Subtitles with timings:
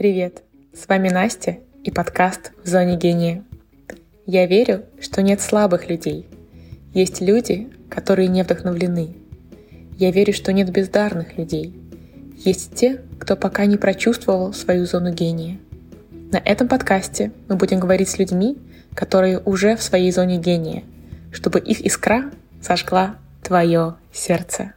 [0.00, 0.44] Привет!
[0.72, 3.44] С вами Настя и подкаст «В зоне гения».
[4.24, 6.26] Я верю, что нет слабых людей.
[6.94, 9.14] Есть люди, которые не вдохновлены.
[9.98, 11.78] Я верю, что нет бездарных людей.
[12.38, 15.58] Есть те, кто пока не прочувствовал свою зону гения.
[16.32, 18.56] На этом подкасте мы будем говорить с людьми,
[18.94, 20.82] которые уже в своей зоне гения,
[21.30, 22.30] чтобы их искра
[22.62, 24.72] зажгла твое сердце.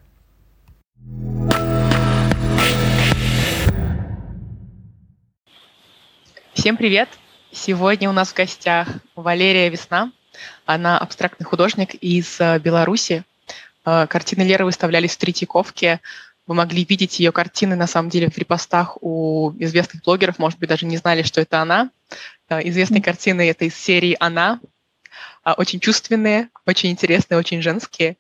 [6.64, 7.10] Всем привет!
[7.52, 10.14] Сегодня у нас в гостях Валерия Весна.
[10.66, 13.26] Она абстрактный художник из э, Беларуси.
[13.84, 16.00] Э, картины Леры выставлялись в Третьяковке.
[16.48, 20.40] Вы могли видеть ее картины, на самом деле, в репостах у известных блогеров.
[20.40, 21.90] Может быть, даже не знали, что это она.
[22.48, 23.04] Э, известные mm-hmm.
[23.04, 24.62] картины это из серии «Она».
[25.44, 28.16] Очень чувственные, очень интересные, очень женские.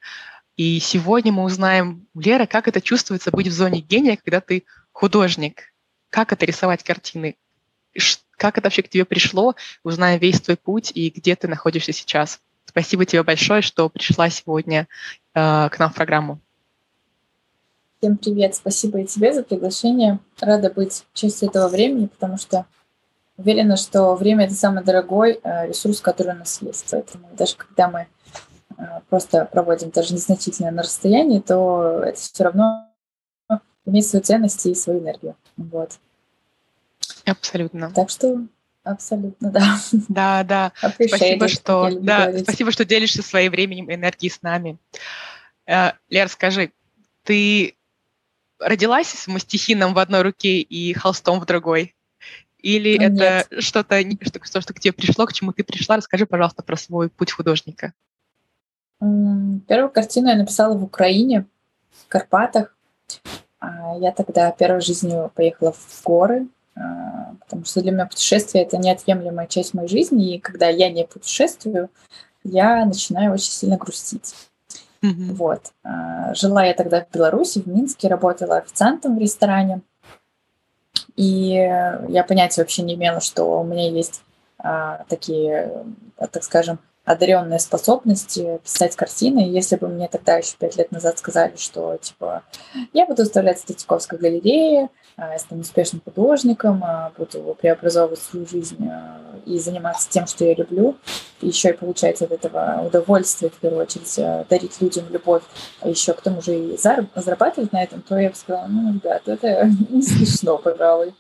[0.58, 4.66] И сегодня мы узнаем у Леры, как это чувствуется быть в зоне гения, когда ты
[4.92, 5.72] художник.
[6.10, 7.38] Как это рисовать картины?
[8.44, 9.56] Как это вообще к тебе пришло,
[9.86, 12.42] узнаем весь твой путь и где ты находишься сейчас.
[12.66, 14.90] Спасибо тебе большое, что пришла сегодня
[15.34, 16.42] э, к нам в программу.
[18.00, 20.20] Всем привет, спасибо и тебе за приглашение.
[20.42, 22.66] Рада быть частью этого времени, потому что
[23.38, 26.88] уверена, что время— это самый дорогой э, ресурс, который у нас есть.
[26.92, 28.08] Поэтому даже когда мы
[28.78, 32.90] э, просто проводим даже незначительно на расстоянии, то это все равно
[33.86, 35.38] имеет свою ценность и свою энергию.
[35.56, 35.92] Вот.
[37.26, 37.92] Абсолютно.
[37.92, 38.46] Так что
[38.84, 39.78] Абсолютно, да.
[40.10, 40.72] Да, да.
[40.76, 44.78] Спасибо, что, да, спасибо, что делишься своим временем и энергией с нами.
[45.66, 46.74] Э, Лер, скажи,
[47.24, 47.76] ты
[48.60, 51.96] родилась с мастихином в одной руке и холстом в другой?
[52.60, 53.14] Или Нет.
[53.20, 55.98] это что-то, что, что к тебе пришло, к чему ты пришла?
[55.98, 57.94] Расскажи, пожалуйста, про свой путь художника.
[59.00, 61.46] Первую картину я написала в Украине,
[61.92, 62.76] в Карпатах.
[63.60, 69.48] А я тогда первой жизнью поехала в горы, потому что для меня путешествие— это неотъемлемая
[69.48, 71.90] часть моей жизни, и когда я не путешествую,
[72.44, 74.36] я начинаю очень сильно грустить.
[75.02, 75.34] Mm-hmm.
[75.34, 75.72] Вот.
[75.84, 79.82] А, жила я тогда в Беларуси, в Минске, работала официантом в ресторане,
[81.16, 81.50] и
[82.10, 84.24] я понятия вообще не имела, что у меня есть
[84.58, 85.86] а, такие,
[86.18, 89.40] так скажем, одаренные способности писать картины.
[89.40, 92.44] Если бы мне тогда еще пять лет назад сказали, что типа
[92.94, 98.88] я буду выставлять в Третьяковской галерее, я стану успешным художником, а, буду преобразовывать свою жизнь
[98.88, 100.98] а, и заниматься тем, что я люблю,
[101.42, 105.44] и еще и получать от этого удовольствие, в первую очередь, а, дарить людям любовь,
[105.82, 109.28] а еще к тому же и зарабатывать на этом, то я бы сказала, ну, ребят,
[109.28, 111.14] это не смешно, пожалуй.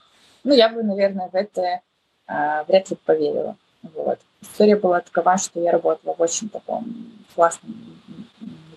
[0.44, 1.82] Ну, я бы, наверное, в это
[2.28, 3.56] а, вряд ли поверила.
[3.96, 4.20] Вот.
[4.42, 7.76] История была такова, что я работала в очень таком классном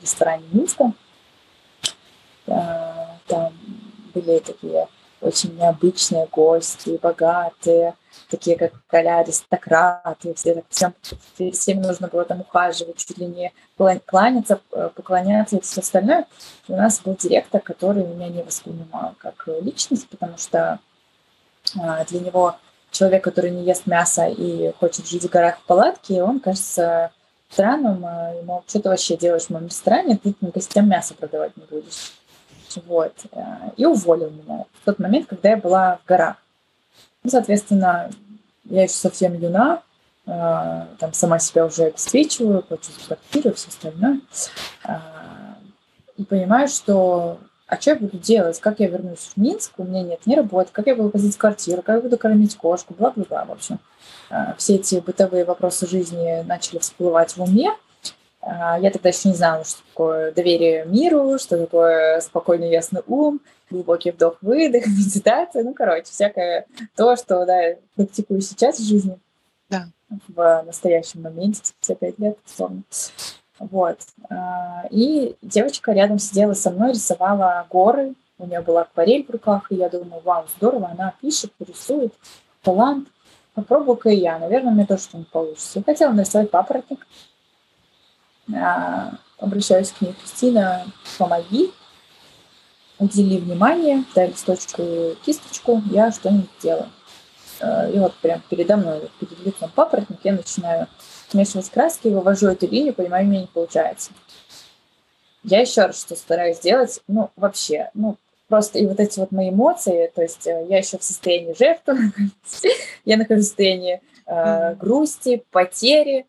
[0.00, 0.92] ресторане Минска.
[2.46, 3.52] Там
[4.14, 4.86] были такие
[5.26, 7.94] очень необычные гости, богатые,
[8.30, 10.94] такие как коля аристократы, все, всем,
[11.52, 13.52] всем нужно было там ухаживать, чуть ли не
[14.06, 16.26] кланяться, э, поклоняться и все остальное.
[16.68, 20.80] И у нас был директор, который меня не воспринимал как личность, потому что
[21.78, 22.56] а, для него
[22.90, 27.10] человек, который не ест мясо и хочет жить в горах в палатке, он кажется
[27.50, 31.64] странным, а, ему что ты вообще делаешь в моем ресторане, ты гостям мясо продавать не
[31.64, 32.12] будешь.
[32.86, 33.12] Вот.
[33.32, 36.36] Э, и уволил меня в тот момент, когда я была в горах.
[37.22, 38.10] Ну, соответственно,
[38.64, 39.82] я еще совсем юна,
[40.26, 44.20] э, там сама себя уже обеспечиваю, плачу за квартиру и все остальное.
[44.84, 44.98] Э,
[46.16, 48.60] и понимаю, что а что я буду делать?
[48.60, 49.72] Как я вернусь в Минск?
[49.78, 50.70] У меня нет ни работы.
[50.72, 51.82] Как я буду платить квартиру?
[51.82, 52.94] Как я буду кормить кошку?
[52.94, 53.80] Бла-бла-бла, в общем.
[54.56, 57.72] Все эти бытовые вопросы жизни начали всплывать в уме.
[58.46, 63.40] А, я тогда еще не знала, что такое доверие миру, что такое спокойный ясный ум,
[63.70, 69.18] глубокий вдох-выдох, медитация, ну, короче, всякое то, что, да, практикую сейчас в жизни.
[69.68, 69.88] Да.
[70.28, 72.82] В настоящем моменте, спустя пять лет, условно.
[73.58, 73.98] Вот.
[74.30, 78.14] А, и девочка рядом сидела со мной, рисовала горы.
[78.38, 82.14] У нее была акварель в руках, и я думаю, вау, здорово, она пишет, рисует,
[82.62, 83.08] талант.
[83.54, 85.78] Попробую-ка и я, наверное, мне тоже что-нибудь получится.
[85.78, 87.06] Я хотела нарисовать папоротник,
[89.38, 90.86] обращаюсь к ней, Кристина,
[91.18, 91.72] помоги,
[92.98, 96.88] удели внимание, дай листочку и кисточку, я что-нибудь делаю.
[97.60, 100.86] А, и вот прям передо мной, перед лицом папоротник, я начинаю
[101.28, 104.10] смешивать краски, вывожу эту линию, понимаю, у меня не получается.
[105.42, 108.16] Я еще раз что стараюсь сделать, ну, вообще, ну,
[108.48, 112.12] просто и вот эти вот мои эмоции, то есть э, я еще в состоянии жертвы,
[113.04, 116.26] я нахожусь в состоянии э, грусти, потери,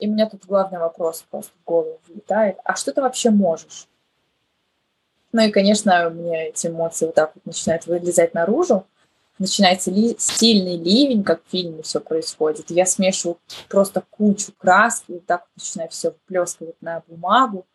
[0.00, 2.56] и у меня тут главный вопрос просто в голову влетает.
[2.64, 3.86] А что ты вообще можешь?
[5.32, 8.86] Ну и, конечно, у меня эти эмоции вот так вот начинают вылезать наружу.
[9.38, 12.70] начинается ли, сильный ливень, как в фильме все происходит.
[12.70, 13.38] Я смешиваю
[13.68, 17.66] просто кучу краски, и так начинаю все вплескивать на бумагу.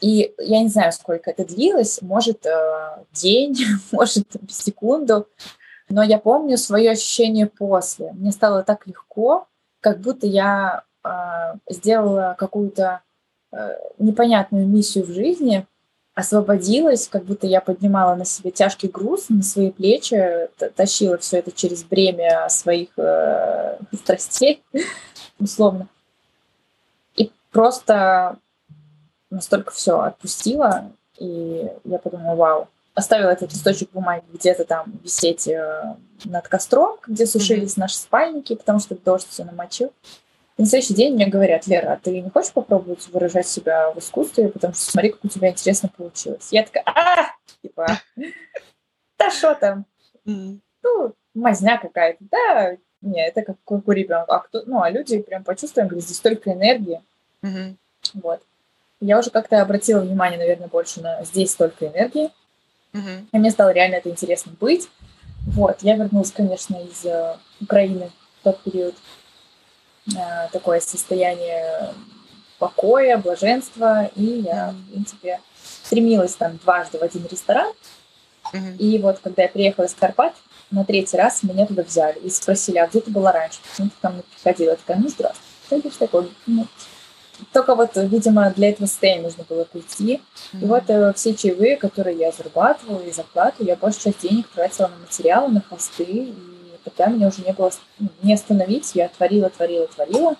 [0.00, 3.56] И я не знаю, сколько это длилось, может, э, день,
[3.92, 5.28] может, секунду,
[5.88, 8.12] но я помню свое ощущение после.
[8.12, 9.48] Мне стало так легко,
[9.80, 10.84] как будто я
[11.68, 13.02] сделала какую-то
[13.52, 15.66] э, непонятную миссию в жизни,
[16.14, 21.52] освободилась, как будто я поднимала на себе тяжкий груз на свои плечи, тащила все это
[21.52, 24.62] через бремя своих э, страстей,
[25.38, 25.86] условно.
[27.14, 28.36] И просто
[29.30, 35.96] настолько все отпустила, и я подумала, вау, оставила этот листочек бумаги где-то там висеть э,
[36.24, 37.80] над костром, где сушились mm-hmm.
[37.80, 39.92] наши спальники, потому что дождь все намочил.
[40.58, 43.98] И на следующий день мне говорят, Лера, а ты не хочешь попробовать выражать себя в
[43.98, 46.48] искусстве, потому что смотри, как у тебя интересно получилось.
[46.50, 47.30] Я такая, а,
[47.62, 48.00] типа,
[49.18, 49.86] да что там?
[50.24, 54.34] Ну, мазня какая-то, да, не, это как, как у ребенка.
[54.34, 57.00] А кто, ну, а люди прям почувствовали, говорят, здесь столько энергии.
[58.14, 58.42] Вот.
[59.00, 62.30] Я уже как-то обратила внимание, наверное, больше на здесь столько энергии.
[63.32, 64.88] И мне стало реально это интересно быть.
[65.46, 68.10] Вот, я вернулась, конечно, из э, Украины
[68.40, 68.94] в тот период.
[70.16, 71.92] Э, такое состояние
[72.58, 75.40] покоя, блаженства, и я, в принципе,
[75.84, 77.72] стремилась там дважды в один ресторан.
[78.52, 78.76] Mm-hmm.
[78.78, 80.34] И вот, когда я приехала из Карпат,
[80.70, 83.58] на третий раз меня туда взяли и спросили, а где ты была раньше?
[83.70, 84.70] Почему ты там не приходила?
[84.70, 85.44] Я такая, ну, здравствуй.
[85.68, 86.66] Ты такой, ну,
[87.52, 90.20] только вот, видимо, для этого состояния нужно было прийти.
[90.52, 90.62] Mm-hmm.
[90.62, 94.88] И вот э, все чаевые, которые я зарабатывала и зарплату, я большую часть денег тратила
[94.88, 96.04] на материалы, на холсты.
[96.04, 96.34] И
[96.90, 98.94] тогда меня уже не было ну, не остановить.
[98.94, 100.36] Я творила, творила, творила.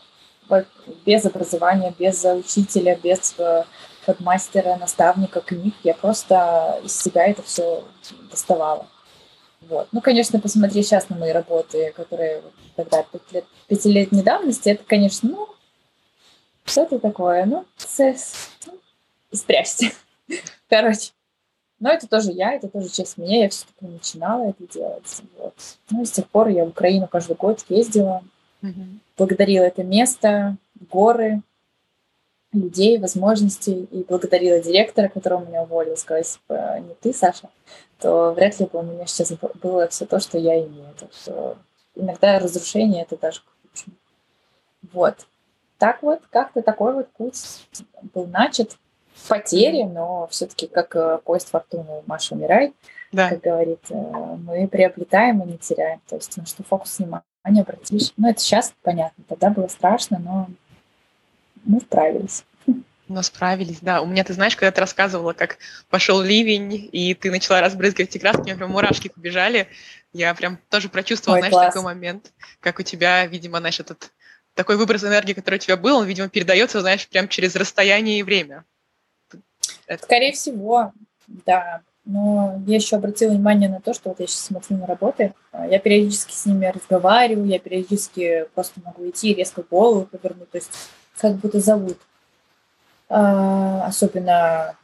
[1.05, 3.65] Без образования, без учителя, без э,
[4.07, 5.75] подмастера, наставника, книг.
[5.85, 7.85] Я просто из себя это все
[8.31, 8.87] доставала.
[9.61, 9.89] Вот.
[9.93, 12.43] Ну, конечно, посмотри сейчас на мои работы, которые
[12.77, 13.05] тогда
[13.67, 15.49] пятилетней давности, это, конечно, ну,
[16.65, 17.45] что это такое?
[17.45, 18.51] Ну, цесс.
[19.33, 19.93] Спрячьте.
[20.69, 21.11] Короче.
[21.81, 23.45] Но это тоже я, это тоже часть меня.
[23.45, 25.23] Я все-таки начинала это делать.
[25.39, 25.55] Вот.
[25.91, 28.23] Ну, и с тех пор я в Украину каждый год ездила.
[28.63, 28.83] Угу.
[29.17, 30.57] Благодарила это место,
[30.91, 31.43] горы,
[32.53, 33.89] людей, возможностей.
[33.93, 35.97] И благодарила директора, которого меня уволил.
[35.97, 37.49] Сказать, типа, не ты, Саша,
[38.01, 39.33] то вряд ли бы у меня сейчас
[39.63, 40.95] было все то, что я имею.
[40.99, 41.57] Так что
[41.95, 43.45] иногда разрушение— это даже к
[44.93, 45.27] Вот
[45.79, 47.41] так вот, как-то такой вот путь
[48.13, 48.77] был начат
[49.25, 52.73] в потере, но все-таки как э, поезд фортуны Маша умирает,
[53.13, 53.31] да.
[53.31, 56.01] как говорит, э, мы приобретаем и не теряем.
[56.09, 58.13] То есть на что фокус внимания обратишь.
[58.17, 60.49] Ну, это сейчас понятно, тогда было страшно, но
[61.65, 62.45] мы справились.
[63.09, 64.03] Но справились, да.
[64.03, 68.19] У меня, ты знаешь, когда ты рассказывала, как пошел ливень, и ты начала разбрызгивать эти
[68.19, 69.69] краски, у меня прям мурашки побежали.
[70.13, 71.75] Я прям тоже прочувствовала, Ой, знаешь, класс.
[71.75, 74.13] такой момент, как у тебя, видимо, знаешь, этот
[74.59, 78.23] такой выброс энергии, который у тебя был, он, видимо, передается, знаешь, прям через расстояние и
[78.23, 78.65] время.
[80.03, 80.93] Скорее всего,
[81.27, 81.81] да.
[82.05, 85.67] Но я еще обратила внимание на то, что вот я сейчас смотрю на работы, а,
[85.67, 90.57] я периодически с ними разговариваю, я периодически просто могу идти и резко голову повернуть, то
[90.57, 90.71] есть
[91.19, 91.99] как будто зовут.
[93.11, 94.75] А, особенно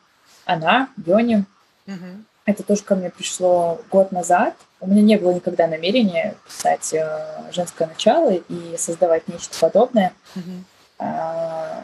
[0.44, 1.44] она, Йони.
[1.86, 2.24] Угу.
[2.46, 4.54] Это тоже ко мне пришло год назад.
[4.80, 10.12] У меня не было никогда намерения писать э, женское начало и создавать нечто подобное.
[10.34, 10.60] Mm-hmm.
[10.98, 11.82] А,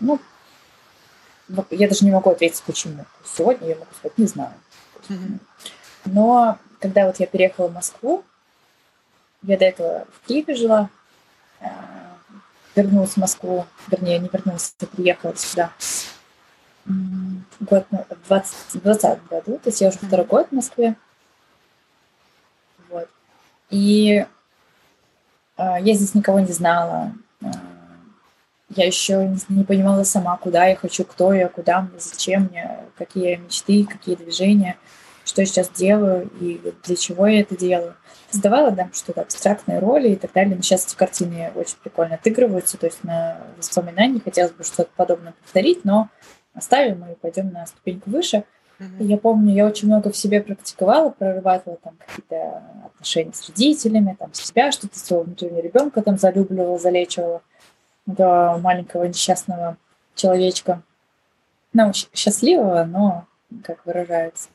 [0.00, 0.18] ну,
[1.70, 3.04] я даже не могу ответить, почему.
[3.24, 4.54] Сегодня я могу сказать, не знаю.
[5.08, 5.38] Mm-hmm.
[6.06, 8.24] Но когда вот я переехала в Москву,
[9.42, 10.88] я до этого в Киеве жила,
[11.60, 11.66] э,
[12.74, 15.70] вернулась в Москву, вернее, не вернулась, а приехала сюда
[17.60, 20.96] год, в 2020 году, то есть я уже второй год в Москве.
[22.90, 23.08] Вот.
[23.70, 24.26] И
[25.56, 27.12] э, я здесь никого не знала.
[28.76, 33.36] Я еще не, понимала сама, куда я хочу, кто я, куда мне, зачем мне, какие
[33.36, 34.76] мечты, какие движения,
[35.24, 37.94] что я сейчас делаю и для чего я это делаю.
[38.30, 40.56] Создавала да, что-то абстрактные роли и так далее.
[40.56, 45.34] Но сейчас эти картины очень прикольно отыгрываются, то есть на воспоминании хотелось бы что-то подобное
[45.42, 46.08] повторить, но
[46.52, 48.44] оставим и пойдем на ступеньку выше.
[48.78, 49.04] Mm-hmm.
[49.04, 54.34] Я помню, я очень много в себе практиковала, прорабатывала там какие-то отношения с родителями, там
[54.34, 57.42] себя, что-то своего внутреннего ребенка там залюбливала, залечивала
[58.06, 59.76] до маленького несчастного
[60.14, 60.82] человечка.
[61.72, 63.26] Ну, счастливого, но
[63.64, 64.48] как выражается.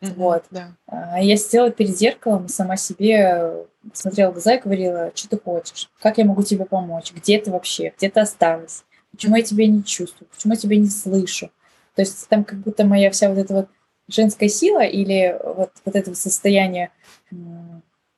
[0.00, 0.44] Mm-hmm, вот.
[0.50, 0.72] Да.
[0.86, 5.38] А, я сидела перед зеркалом и сама себе смотрела в глаза и говорила, что ты
[5.38, 8.84] хочешь, как я могу тебе помочь, где ты вообще, где ты осталась
[9.16, 11.50] почему я тебя не чувствую, почему я тебя не слышу.
[11.94, 13.68] То есть там как будто моя вся вот эта вот
[14.08, 16.90] женская сила или вот, вот это состояние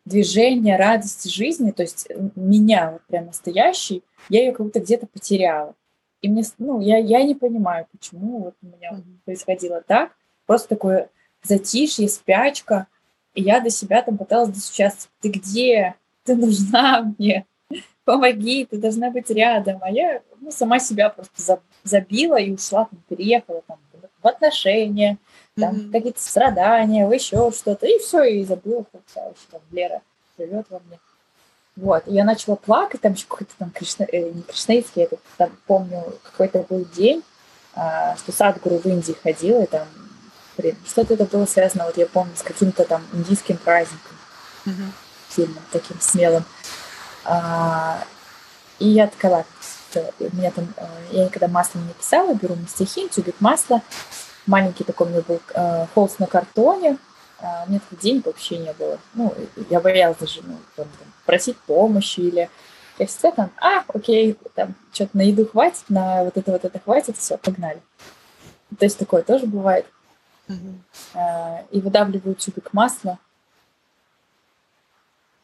[0.09, 5.75] движения, радости жизни, то есть меня вот прям настоящий, я ее как будто где-то потеряла.
[6.21, 9.19] И мне, ну, я, я не понимаю, почему вот у меня mm-hmm.
[9.25, 10.13] происходило так.
[10.47, 11.11] Просто такое
[11.43, 12.89] затишье, спячка.
[13.35, 15.09] И я до себя там пыталась достучаться.
[15.21, 15.95] Ты где?
[16.25, 17.47] Ты нужна мне?
[18.05, 19.79] Помоги, ты должна быть рядом.
[19.83, 23.79] А я ну, сама себя просто забила и ушла, там, переехала там,
[24.23, 25.19] в отношения,
[25.57, 25.93] там mm-hmm.
[25.93, 27.87] какие-то страдания, в еще что-то.
[27.87, 30.03] И все, и забыла, вообще там Лера
[30.39, 30.99] живет во мне.
[31.77, 35.51] Вот, и я начала плакать, там еще какой-то там Кришна, э, не кришнаитский, я там
[35.69, 37.23] помню, какой-то был день,
[37.73, 39.87] а, что Садгуру в Индии ходил, и там,
[40.57, 44.17] блин, что-то это было связано, вот я помню, с каким-то там индийским праздником,
[44.67, 44.91] mm-hmm.
[45.31, 46.45] сильным, таким смелым.
[47.25, 48.03] А,
[48.81, 49.47] и я такая,
[49.97, 53.83] у меня там, э, я никогда масло не писала, беру на стихи, тюбик масла,
[54.47, 56.99] маленький такой у меня был э, холст на картоне,
[57.41, 58.99] а, у меня таких денег вообще не было.
[59.15, 59.33] Ну,
[59.71, 62.51] я боялась даже ну, там, там, просить помощи или
[62.99, 66.81] я всегда там, а, окей, там что-то на еду хватит, на вот это вот это
[66.81, 67.81] хватит, все, погнали.
[68.77, 69.87] То есть такое тоже бывает.
[70.49, 71.67] Mm-hmm.
[71.71, 73.19] И выдавливаю тюбик масла,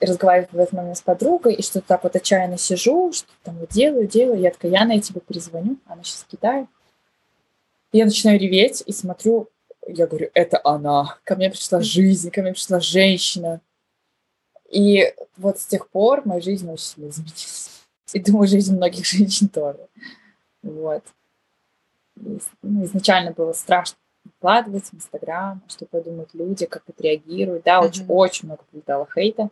[0.00, 3.70] разговариваю в этот момент с подругой, и что-то так вот отчаянно сижу, что там вот
[3.70, 4.40] делаю, делаю.
[4.40, 6.66] Я такая, я на тебе перезвоню, она сейчас в Китае.
[7.92, 9.48] И я начинаю реветь и смотрю,
[9.86, 11.18] я говорю, это она.
[11.24, 13.60] Ко мне пришла жизнь, ко мне пришла женщина.
[14.70, 17.70] И вот с тех пор моя жизнь очень сильно изменилась.
[18.12, 19.86] И думаю, жизнь многих женщин тоже.
[20.62, 21.04] Вот.
[22.16, 27.64] И, ну, изначально было страшно выкладывать в Инстаграм, что подумают люди, как отреагируют.
[27.64, 27.86] Да, mm-hmm.
[27.86, 29.50] очень, очень много прилетало хейта.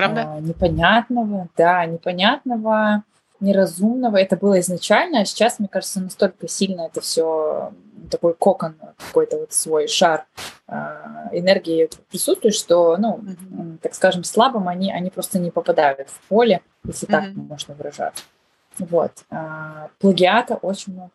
[0.00, 0.34] Правда?
[0.34, 3.04] А, непонятного, да, непонятного,
[3.40, 4.16] неразумного.
[4.16, 7.72] Это было изначально, а сейчас, мне кажется, настолько сильно это все
[8.10, 10.26] такой кокон, какой-то вот свой шар
[10.68, 10.74] э,
[11.32, 13.78] энергии присутствует, что, ну, mm-hmm.
[13.82, 17.10] так скажем, слабым они, они просто не попадают в поле, если mm-hmm.
[17.10, 18.24] так можно выражаться.
[18.78, 19.12] Вот.
[19.30, 21.10] А, плагиата очень много.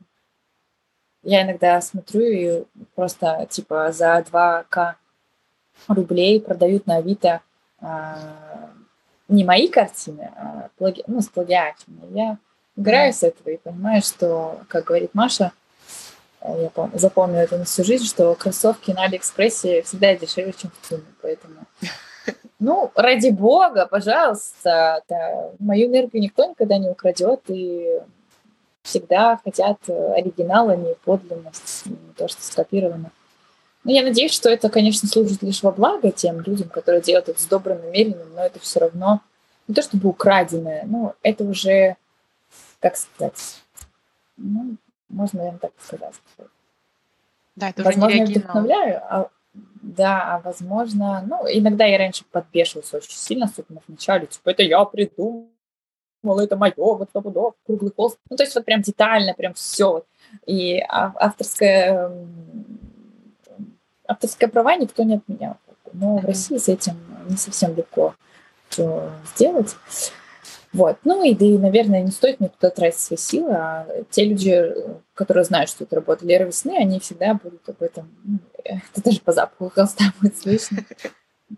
[1.23, 2.63] Я иногда смотрю и
[2.93, 4.93] просто, типа, за 2к
[5.87, 7.41] рублей продают на Авито
[7.79, 8.71] а,
[9.27, 11.03] не мои картины, а плаги...
[11.08, 12.00] ну, с плагиатами.
[12.12, 12.38] Я
[12.75, 13.15] играю mm-hmm.
[13.15, 15.51] с этого и понимаю, что, как говорит Маша,
[16.46, 20.72] Э, я помню, запомню это на всю жизнь, что кроссовки на Алиэкспрессе всегда дешевле, чем
[20.72, 21.55] в Туне, поэтому...
[22.58, 28.00] Ну, ради бога, пожалуйста, да, мою энергию никто никогда не украдет, и
[28.82, 33.12] всегда хотят оригинал, а не подлинность, не то, что скопировано.
[33.85, 37.39] Но я надеюсь, что это, конечно, служит лишь во благо тем людям, которые делают это
[37.39, 39.21] с добрым намерением, но это все равно
[39.67, 41.95] не то чтобы украденное, ну, это уже,
[42.79, 43.61] как сказать,
[44.37, 44.75] ну,
[45.09, 46.13] можно, наверное, так сказать.
[47.55, 49.29] Да, это возможно, уже не я вдохновляю, а,
[49.81, 54.63] да, а возможно, ну, иногда я раньше подбешивалась очень сильно, особенно в начале, типа, это
[54.63, 55.47] я придумал,
[56.39, 58.17] это мое, вот стопудов, круглый холст.
[58.29, 60.03] Ну, то есть вот прям детально, прям все.
[60.47, 62.11] И авторское,
[64.07, 65.57] авторское права никто не отменял.
[65.93, 66.95] Но в России с этим
[67.29, 68.15] не совсем легко
[68.69, 69.75] все сделать.
[70.74, 70.97] Вот.
[71.05, 74.74] Ну и, да и, наверное, не стоит мне туда тратить свои силы, а те люди,
[75.13, 79.21] которые знают, что это работа Леры Весны, они всегда будут об этом, ну, это даже
[79.21, 80.79] по запаху холста будет слышно.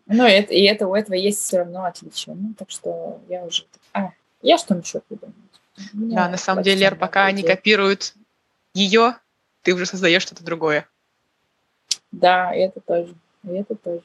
[0.05, 2.35] Ну, это, и это, у этого есть все равно отличие.
[2.35, 3.63] Ну, так что я уже...
[3.93, 4.11] А,
[4.43, 5.33] я что еще придумаю?
[5.93, 8.13] Да, на самом деле, Лер, пока они копируют
[8.73, 9.15] ее,
[9.63, 10.87] ты уже создаешь что-то другое.
[12.11, 13.15] Да, это тоже.
[13.43, 14.03] Это тоже.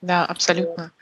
[0.00, 0.84] Да, абсолютно.
[0.84, 0.92] Вот.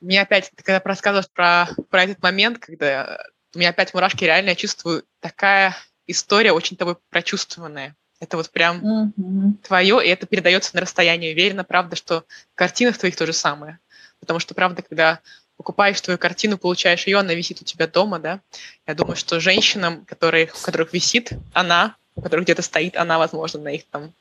[0.00, 3.18] Мне опять, ты когда рассказываешь про, про этот момент, когда
[3.54, 5.74] у меня опять мурашки, реально я чувствую такая
[6.06, 7.96] история очень тобой прочувствованная.
[8.20, 9.66] Это вот прям mm-hmm.
[9.66, 11.32] твое, и это передается на расстоянии.
[11.32, 13.78] Уверена, правда, что в картинах твоих то же самое.
[14.20, 15.20] Потому что, правда, когда
[15.56, 18.40] покупаешь твою картину, получаешь ее, она висит у тебя дома, да.
[18.86, 23.60] Я думаю, что женщинам, которые, у которых висит она, у которых где-то стоит она, возможно,
[23.60, 24.12] на их там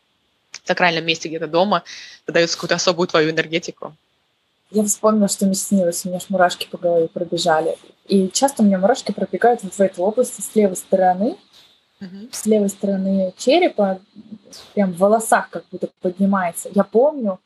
[0.67, 1.83] сакральном месте где-то дома,
[2.27, 3.95] дает какую-то особую твою энергетику
[4.71, 7.77] я вспомнила, что мне снилось, у меня аж мурашки по голове пробежали.
[8.07, 11.37] И часто у меня мурашки пробегают вот в этой области с левой стороны,
[12.01, 12.29] uh-huh.
[12.31, 13.99] с левой стороны черепа,
[14.73, 16.69] прям в волосах как будто поднимается.
[16.73, 17.39] Я помню,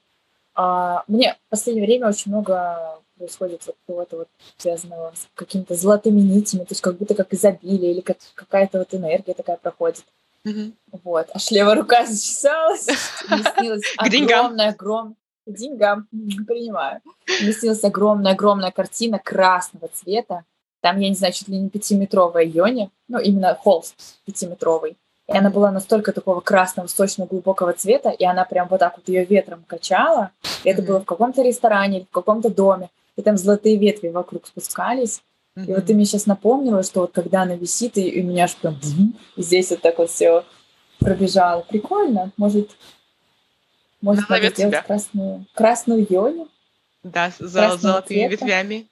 [0.56, 6.22] а, мне в последнее время очень много происходит вот чего-то вот связанного с какими-то золотыми
[6.22, 10.04] нитями, то есть как будто как изобилие или как какая-то вот энергия такая проходит.
[10.50, 10.74] Uh-huh.
[11.04, 11.28] Вот.
[11.34, 12.88] Аж левая рука зачесалась,
[13.30, 15.16] мне снилось огромная, огромная
[15.46, 16.08] деньгам
[16.48, 17.02] принимаю.
[17.42, 20.44] Вместилась огромная-огромная картина красного цвета.
[20.82, 24.98] Там, я не знаю, чуть ли не пятиметровая Йони, ну, именно холст пятиметровый.
[25.28, 29.08] И она была настолько такого красного, сочного, глубокого цвета, и она прям вот так вот
[29.10, 30.32] ее ветром качала.
[30.64, 35.22] И это было в каком-то ресторане, в каком-то доме, и там золотые ветви вокруг спускались.
[35.68, 38.46] И вот ты мне сейчас напомнила, что вот когда она висит, и, и у меня
[38.46, 38.80] аж прям
[39.38, 40.46] здесь вот так вот все
[41.00, 41.62] пробежало.
[41.62, 42.32] Прикольно.
[42.38, 42.72] Может,
[44.02, 44.82] может надо сделать тебя.
[44.84, 46.48] красную, красную йони?
[47.04, 48.46] Да, с золотыми цвета.
[48.46, 48.88] ветвями.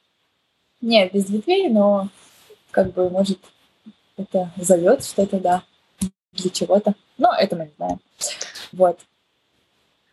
[0.81, 2.09] Не, без ветвей, но
[2.71, 3.39] как бы, может,
[4.17, 5.63] это зовет что-то, да,
[6.33, 6.95] для чего-то.
[7.17, 7.99] Но это мы не знаем.
[8.71, 8.99] Вот.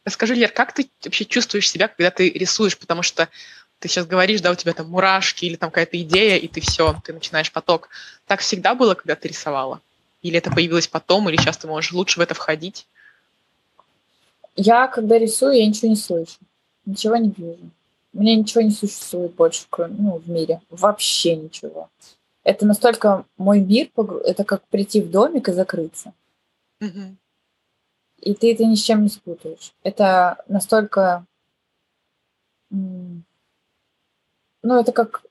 [0.07, 2.77] Скажи, Лер, как ты вообще чувствуешь себя, когда ты рисуешь?
[2.77, 3.29] Потому что
[3.85, 6.97] ты сейчас говоришь, да, у тебя там мурашки или там какая-то идея, и ты все,
[7.05, 7.91] ты начинаешь поток.
[8.27, 9.83] Так всегда было, когда ты рисовала?
[10.23, 12.87] Или это появилось потом, или сейчас ты можешь лучше в это входить?
[14.57, 16.39] Я, когда рисую, я ничего не слышу,
[16.87, 17.71] ничего не вижу.
[18.15, 20.63] У меня ничего не существует больше, кроме, ну, в мире.
[20.71, 21.91] Вообще ничего.
[22.43, 23.91] Это настолько мой мир,
[24.25, 26.15] это как прийти в домик и закрыться.
[26.81, 27.17] Mm-hmm.
[28.23, 29.75] И ты это ни с чем не спутаешь.
[29.83, 31.27] Это настолько...
[34.65, 35.23] Ну, это как...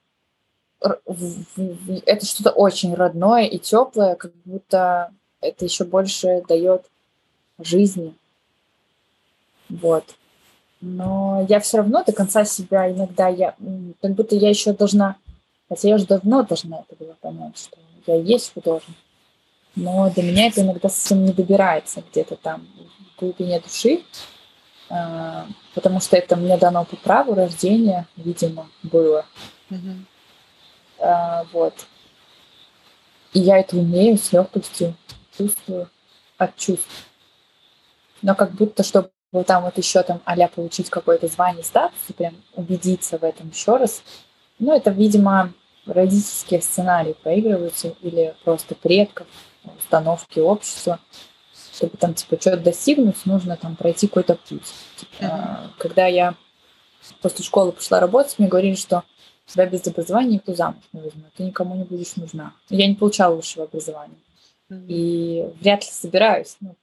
[0.80, 6.84] Это что-то очень родное и теплое, как будто это еще больше дает
[7.58, 8.14] жизни.
[9.68, 10.04] Вот.
[10.80, 13.56] Но я все равно до конца себя иногда, я,
[14.00, 15.16] как будто я еще должна,
[15.68, 18.96] хотя я уже давно должна это было понять, что я есть художник.
[19.74, 22.68] Но до меня это иногда совсем не добирается где-то там
[23.16, 24.02] в глубине души,
[24.88, 29.26] потому что это мне дано по праву рождения, видимо, было.
[30.98, 31.74] А, вот.
[33.32, 34.94] И я это умею с легкостью,
[35.36, 35.90] чувствую
[36.38, 37.08] от чувств.
[38.22, 42.12] Но как будто, чтобы вот там вот еще там а получить какое-то звание, статус, и
[42.12, 44.02] прям убедиться в этом еще раз.
[44.60, 45.52] Ну, это, видимо,
[45.86, 49.26] родительские сценарии проигрываются или просто предков,
[49.78, 51.00] установки общества,
[51.74, 54.72] чтобы там, типа, что-то достигнуть, нужно там пройти какой-то путь.
[54.96, 56.34] Типа, когда я
[57.20, 59.02] после школы пошла работать, мне говорили, что
[59.46, 62.54] тебя без образования никто замуж не возьмет, ты никому не будешь нужна.
[62.70, 64.16] Я не получала высшего образования.
[64.70, 66.56] И вряд ли собираюсь.
[66.60, 66.76] Ну,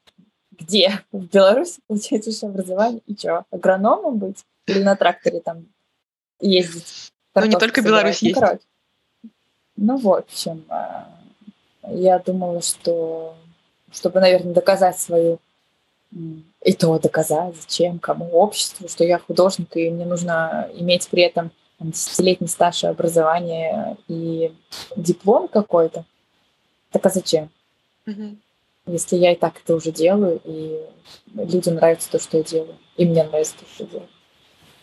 [0.51, 1.01] где?
[1.11, 3.45] В Беларуси получать высшее образование и что?
[3.49, 4.45] Агрономом быть?
[4.67, 5.65] Или на тракторе там
[6.39, 7.11] ездить?
[7.33, 8.39] Ну, не только Беларусь ну, есть.
[8.39, 8.61] Короче.
[9.77, 11.09] Ну, в общем, а,
[11.87, 13.35] я думала, что
[13.91, 15.39] чтобы, наверное, доказать свою
[16.63, 21.51] и то доказать, зачем, кому, обществу, что я художник, и мне нужно иметь при этом
[21.79, 24.53] десятилетний стаж и образование и
[24.95, 26.03] диплом какой-то.
[26.91, 27.49] Так а зачем?
[28.05, 28.35] Mm-hmm
[28.87, 30.79] если я и так это уже делаю, и
[31.33, 34.09] людям нравится то, что я делаю, и мне нравится то, что я делаю.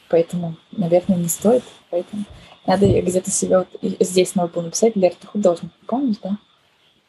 [0.09, 1.62] Поэтому, наверное, не стоит.
[1.90, 2.25] Поэтому
[2.66, 3.68] надо где-то себе вот
[4.01, 6.38] здесь на лбу написать, Лер, ты художник, помнишь, да?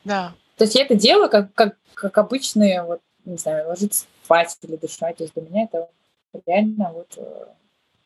[0.03, 0.33] Да.
[0.59, 4.75] То есть я это делаю как, как, как обычные, вот, не знаю, ложиться спать или
[4.75, 5.15] дышать.
[5.15, 5.87] То есть для меня это
[6.45, 7.45] реально вот э,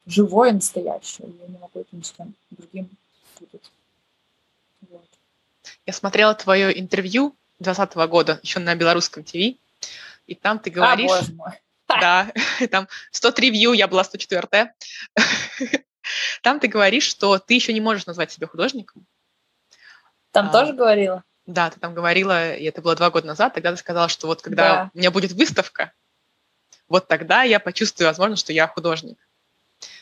[0.05, 1.29] живое, настоящее.
[1.41, 2.89] Я не могу это ни с чем другим
[3.39, 3.71] путать.
[4.87, 5.07] Вот.
[5.87, 9.57] Я смотрела твое интервью 2020 года, еще на белорусском ТВ,
[10.27, 11.09] и там ты говоришь...
[11.11, 11.51] А, боже мой.
[11.87, 12.31] Да,
[12.69, 14.73] там 103 вью, я была 104
[16.43, 19.07] Там ты говоришь, что ты еще не можешь назвать себя художником.
[20.31, 21.23] Там а, тоже говорила?
[21.45, 24.41] Да, ты там говорила, и это было два года назад, тогда ты сказала, что вот
[24.41, 24.91] когда да.
[24.93, 25.91] у меня будет выставка,
[26.87, 29.17] вот тогда я почувствую, возможно, что я художник.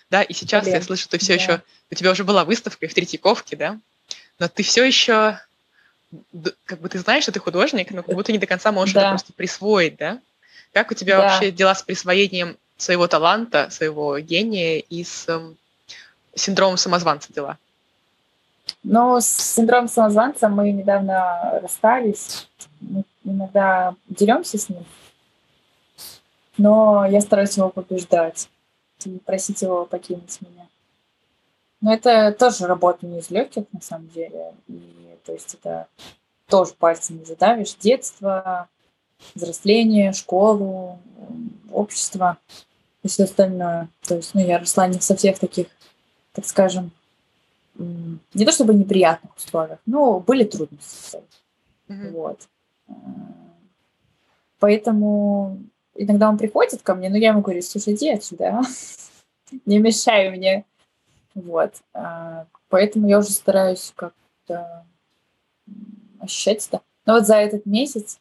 [0.09, 0.75] Да, и сейчас Блин.
[0.75, 1.41] я слышу, ты все да.
[1.41, 3.79] еще, у тебя уже была выставка в Третьяковке, да,
[4.39, 5.39] но ты все еще
[6.65, 9.01] как бы ты знаешь, что ты художник, но как будто не до конца можешь да.
[9.01, 10.19] это просто присвоить, да?
[10.73, 11.23] Как у тебя да.
[11.23, 15.53] вообще дела с присвоением своего таланта, своего гения и с э,
[16.35, 17.57] синдромом самозванца дела?
[18.83, 22.47] Ну, с синдромом самозванца мы недавно расстались.
[22.79, 24.85] Мы иногда деремся с ним.
[26.57, 28.49] Но я стараюсь его побеждать
[29.05, 30.67] и просить его покинуть меня.
[31.81, 34.53] Но это тоже работа не из легких, на самом деле.
[34.67, 35.87] И то есть это
[36.47, 37.75] тоже пальцем не задавишь.
[37.75, 38.67] Детство,
[39.33, 40.99] взросление, школу,
[41.71, 42.37] общество
[43.03, 43.89] и все остальное.
[44.07, 45.67] То есть, ну, я росла не со всех таких,
[46.33, 46.91] так скажем,
[47.75, 51.19] не то чтобы неприятных условиях, но были трудности.
[51.87, 52.11] Mm-hmm.
[52.11, 52.47] Вот.
[54.59, 55.59] Поэтому
[55.95, 58.61] иногда он приходит ко мне, но я ему говорю, слушай, иди отсюда, а?
[59.65, 60.65] не мешай мне.
[61.33, 61.75] Вот.
[61.93, 64.85] А, поэтому я уже стараюсь как-то
[66.19, 66.81] ощущать это.
[67.05, 68.19] Но вот за этот месяц,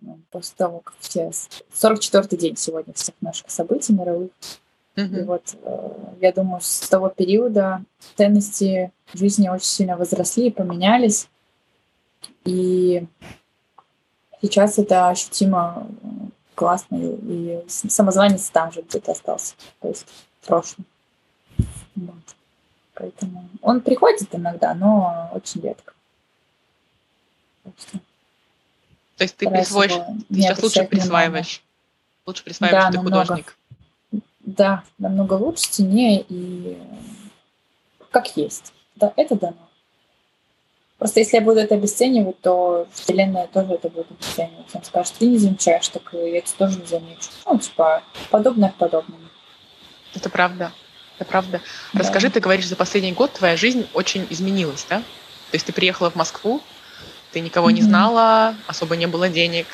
[0.00, 1.30] ну, после того, как все...
[1.72, 4.30] 44-й день сегодня всех наших событий мировых.
[4.96, 5.20] Mm-hmm.
[5.20, 5.88] И вот э,
[6.20, 7.82] я думаю, с того периода
[8.16, 11.28] ценности жизни очень сильно возросли и поменялись.
[12.44, 13.06] И
[14.44, 15.86] Сейчас это ощутимо
[16.54, 20.06] классно, и самозванец там же где-то остался, то есть
[20.42, 20.84] в прошлом.
[21.94, 22.36] Вот.
[22.92, 25.94] Поэтому он приходит иногда, но очень редко.
[27.64, 29.92] То есть ты присвоишь,
[30.28, 31.62] ты сейчас лучше присваиваешь.
[32.26, 33.56] Лучше присваиваешь, да, ты намного, художник.
[34.44, 36.78] Да, намного лучше, ценнее и
[38.10, 38.72] как есть.
[38.94, 39.68] Да, это дано.
[40.98, 44.74] Просто если я буду это обесценивать, то Вселенная тоже это будет обесценивать.
[44.74, 47.28] Он скажет, ты не замечаешь, так я это тоже не замечу.
[47.46, 49.24] Ну, типа, подобное к подобному.
[50.14, 50.72] Это правда.
[51.18, 51.60] Это правда.
[51.92, 52.00] Да.
[52.00, 54.98] Расскажи, ты говоришь, за последний год твоя жизнь очень изменилась, да?
[54.98, 56.60] То есть ты приехала в Москву,
[57.32, 57.74] ты никого mm-hmm.
[57.74, 59.66] не знала, особо не было денег,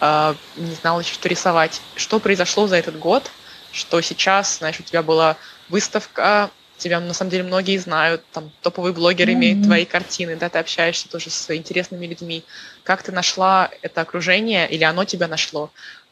[0.00, 1.80] э, не знала еще, что рисовать.
[1.96, 3.30] Что произошло за этот год,
[3.72, 5.36] что сейчас, знаешь, у тебя была
[5.68, 9.34] выставка, тебя на самом деле многие знают, там топовые блогеры mm-hmm.
[9.34, 12.44] имеют твои картины, да, ты общаешься тоже с интересными людьми.
[12.84, 15.70] Как ты нашла это окружение, или оно тебя нашло?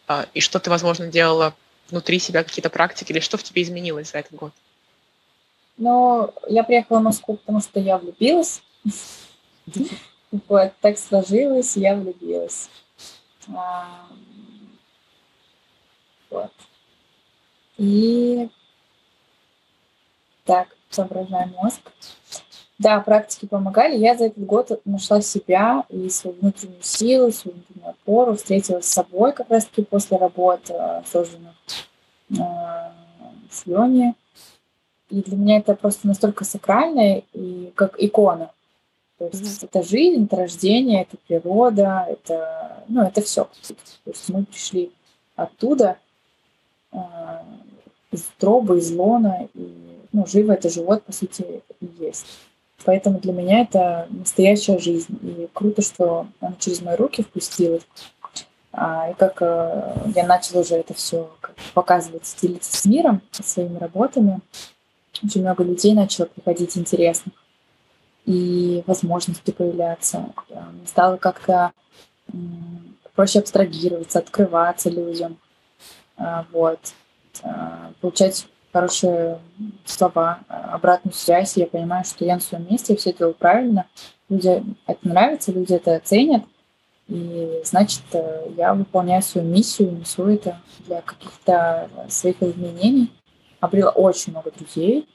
[0.08, 1.54] Э, и что ты, возможно, делала
[1.90, 4.52] внутри себя, какие-то практики, или что в тебе изменилось за этот год?
[5.78, 8.62] Ну, я приехала в Москву, потому что я влюбилась.
[10.48, 12.68] Вот, так сложилось, я влюбилась.
[13.54, 14.06] А,
[16.28, 16.50] вот.
[17.78, 18.48] И
[20.44, 21.80] так, соображаю мозг.
[22.78, 23.96] Да, практики помогали.
[23.96, 28.92] Я за этот год нашла себя и свою внутреннюю силу, свою внутреннюю опору, встретилась с
[28.92, 31.54] собой как раз-таки после работы, а, созданных
[32.30, 32.34] э,
[33.50, 34.14] с Лёни.
[35.08, 38.50] И для меня это просто настолько сакрально, и как икона.
[39.18, 39.68] То есть mm-hmm.
[39.70, 43.44] это жизнь, это рождение, это природа, это, ну, это все.
[44.04, 44.92] То есть мы пришли
[45.34, 46.05] оттуда, э,
[48.12, 49.72] из тробы, из лона, и
[50.12, 52.26] ну, живо это живот, по сути, и есть.
[52.84, 55.18] Поэтому для меня это настоящая жизнь.
[55.22, 57.86] И круто, что она через мои руки впустилась.
[58.72, 61.30] А, и как э, я начала уже это все
[61.72, 64.40] показывать, делиться с миром, своими работами,
[65.24, 67.34] очень много людей начало приходить интересных
[68.26, 70.26] и возможности появляться.
[70.50, 71.72] Мне стало как-то
[73.14, 75.38] проще абстрагироваться, открываться людям,
[76.52, 76.80] вот,
[77.42, 79.38] а, получать хорошие
[79.84, 81.56] слова, обратную связь.
[81.56, 83.86] Я понимаю, что я на своем месте, я все делаю правильно.
[84.28, 86.44] Люди это нравится, люди это ценят.
[87.08, 93.12] И значит, э, я выполняю свою миссию, несу это для каких-то своих изменений.
[93.60, 95.08] Обрела очень много друзей,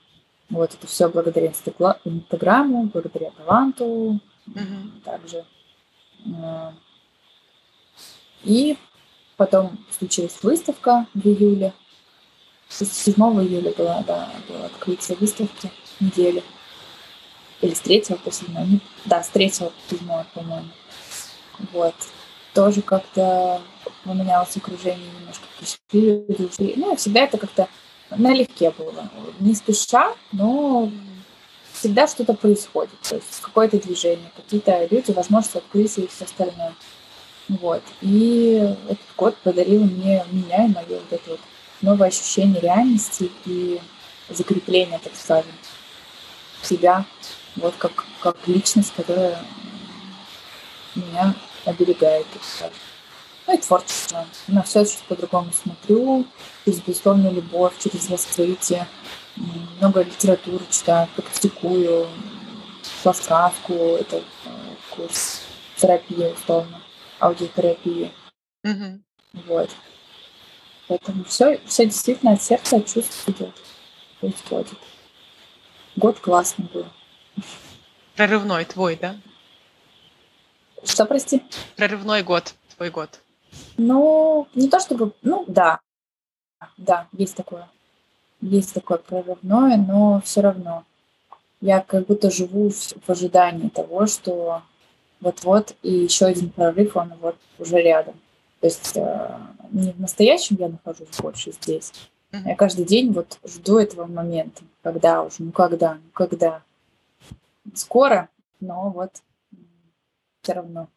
[0.50, 5.04] вот это все благодаря Инстаграму, благодаря таланту, mm-hmm.
[5.04, 5.46] также.
[6.26, 6.72] Э,
[8.44, 8.78] и
[9.42, 11.74] потом случилась выставка в июле.
[12.70, 16.44] 7 июля была, да, было открытие выставки недели.
[17.62, 18.80] Или с 3 по 7.
[19.06, 20.00] Да, с 3 по 7,
[20.36, 20.70] по-моему.
[21.74, 21.96] Вот.
[22.54, 23.64] Тоже как-то
[24.04, 25.46] поменялось окружение немножко.
[25.58, 26.74] Пришли люди.
[26.76, 27.68] Ну, всегда это как-то
[28.12, 29.10] налегке было.
[29.40, 30.92] Не спеша, но
[31.74, 33.00] всегда что-то происходит.
[33.10, 36.76] То есть какое-то движение, какие-то люди, возможности открылись и все остальное.
[37.60, 37.84] Вот.
[38.00, 41.40] И этот год подарил мне, меня и мое вот это вот
[41.82, 43.82] новое ощущение реальности и
[44.30, 45.52] закрепление, так скажем,
[46.64, 47.06] себя
[47.58, 49.44] вот как, как личность, которая
[50.96, 51.36] меня
[51.66, 52.26] оберегает.
[53.48, 54.26] Ну и творчество.
[54.48, 56.26] На все сейчас по-другому смотрю,
[56.64, 58.88] через безусловную любовь, через раскрытие.
[59.80, 62.08] Много литературы читаю, практикую,
[62.94, 64.22] сказку, это э,
[64.92, 65.42] курс
[65.76, 66.81] терапии, условно,
[67.22, 68.12] аудиотерапии.
[68.66, 69.00] Mm-hmm.
[69.48, 69.70] Вот.
[70.88, 73.54] Поэтому все, все действительно от сердца, от чувств идет,
[74.20, 74.78] происходит.
[75.96, 76.86] Год классный был.
[78.16, 79.16] Прорывной твой, да?
[80.84, 81.44] Что, прости?
[81.78, 83.22] Прорывной год, твой год.
[83.78, 85.80] Ну, не то чтобы, ну да,
[86.78, 87.70] да, есть такое.
[88.42, 90.84] Есть такое прорывное, но все равно
[91.62, 94.64] я как будто живу в ожидании того, что
[95.22, 98.16] вот-вот и еще один прорыв, он вот уже рядом.
[98.60, 99.38] То есть э,
[99.72, 101.94] не в настоящем я нахожусь больше здесь.
[102.32, 106.64] Я каждый день вот жду этого момента, когда уже, ну когда, ну когда.
[107.76, 108.30] Скоро,
[108.60, 109.12] но вот
[110.42, 110.88] все равно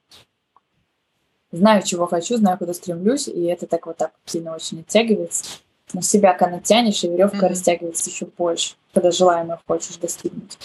[1.56, 5.44] знаю, чего хочу, знаю, куда стремлюсь, и это так вот так сильно очень оттягивается.
[5.92, 7.50] На себя, когда тянешь, и веревка mm-hmm.
[7.50, 10.58] растягивается еще больше, когда желаемое хочешь достигнуть.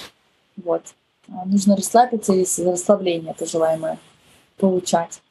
[0.57, 0.83] Вот.
[1.45, 3.97] Нужно расслабиться и расслабление это желаемое
[4.57, 5.21] получать.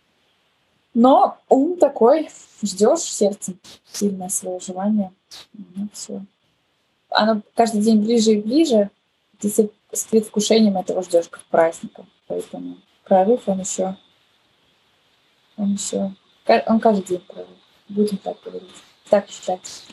[0.95, 2.31] Но ум такой,
[2.63, 3.59] ждешь сердцем
[3.93, 5.13] сильное свое желание.
[5.53, 6.23] Ну, все.
[7.11, 8.91] Оно каждый день ближе и ближе.
[9.39, 9.51] Ты
[9.93, 12.07] с предвкушением этого ждешь как праздника.
[12.27, 13.97] Поэтому прорыв он еще
[15.57, 16.15] Он еще...
[16.67, 17.49] Он каждый день прорыв.
[17.89, 18.69] Будем так говорить.
[19.09, 19.85] Так считать.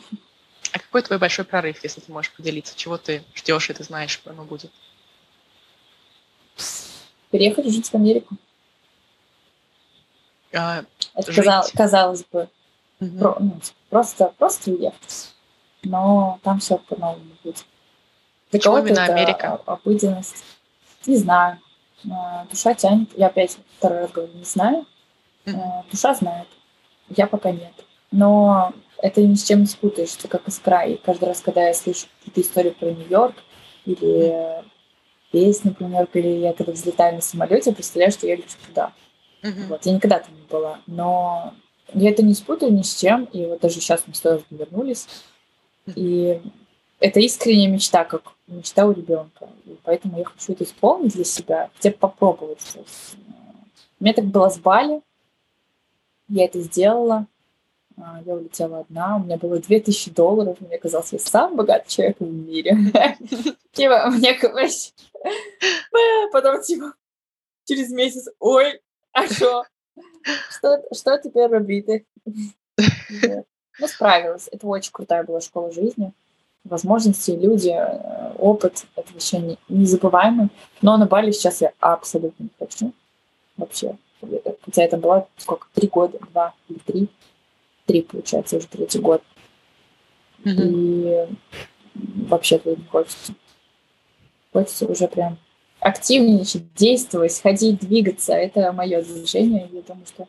[0.72, 2.76] А какой твой большой прорыв, если ты можешь поделиться?
[2.76, 4.70] Чего ты ждешь и ты знаешь, что оно будет?
[7.30, 8.36] Переехать жить в Америку.
[10.54, 12.48] А, Это казалось, казалось бы,
[13.00, 13.18] угу.
[13.18, 15.34] про, ну, просто, просто уехать.
[15.82, 17.64] Но там все по-новому будет.
[18.50, 19.60] Для Почему именно Америка?
[19.66, 20.44] Обыденность.
[21.06, 21.58] Не знаю.
[22.10, 23.10] А, душа тянет.
[23.16, 24.86] Я опять второй раз говорю, не знаю.
[25.44, 25.90] Mm-hmm.
[25.90, 26.48] Душа знает.
[27.08, 27.72] Я пока нет.
[28.10, 30.84] Но это ни с чем не спутаешь, это как искра.
[30.86, 33.36] И каждый раз, когда я слышу какие-то истории про Нью-Йорк
[33.84, 34.64] или
[35.72, 38.92] про Нью-Йорк, или я когда взлетаю на самолете, я представляю, что я лечу туда.
[39.42, 39.66] Mm-hmm.
[39.68, 39.86] Вот.
[39.86, 40.80] Я никогда там не была.
[40.86, 41.54] Но
[41.94, 43.24] я это не спутаю ни с чем.
[43.24, 45.06] И вот даже сейчас мы с тоже вернулись.
[45.94, 46.40] И
[46.98, 49.48] это искренняя мечта, как мечта у ребенка.
[49.64, 52.60] И поэтому я хочу это исполнить для себя, хотя бы попробовать.
[54.00, 55.02] У меня так было с Бали.
[56.28, 57.26] Я это сделала.
[57.98, 62.16] А, я улетела одна, у меня было 2000 долларов, мне казалось, я самый богатый человек
[62.20, 62.76] в мире.
[63.72, 64.38] Типа, мне.
[66.32, 66.94] Потом, типа,
[67.64, 68.80] через месяц, ой,
[69.12, 69.64] а что?
[70.92, 72.06] Что теперь робити?
[73.78, 74.48] Ну, справилась.
[74.52, 76.12] Это очень крутая была школа жизни
[76.68, 80.48] возможности, люди, э, опыт, это вообще незабываемый.
[80.82, 82.92] Но на Бали сейчас я абсолютно не хочу.
[83.56, 83.96] Вообще.
[84.64, 85.68] Хотя это было сколько?
[85.74, 87.08] Три года, два или три.
[87.86, 89.22] Три, получается, уже третий год.
[90.44, 90.54] Mm-hmm.
[90.54, 91.26] И
[92.28, 93.34] вообще не хочется.
[94.52, 95.38] Хочется уже прям
[95.80, 98.32] активничать, действовать, ходить, двигаться.
[98.32, 99.68] Это мое движение.
[99.72, 100.28] Я думаю, что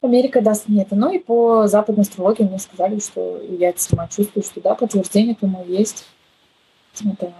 [0.00, 0.96] Америка даст мне это.
[0.96, 5.64] Ну и по западной астрологии мне сказали, что я сама чувствую, что да, подтверждение этому
[5.66, 6.04] есть.
[7.00, 7.32] Это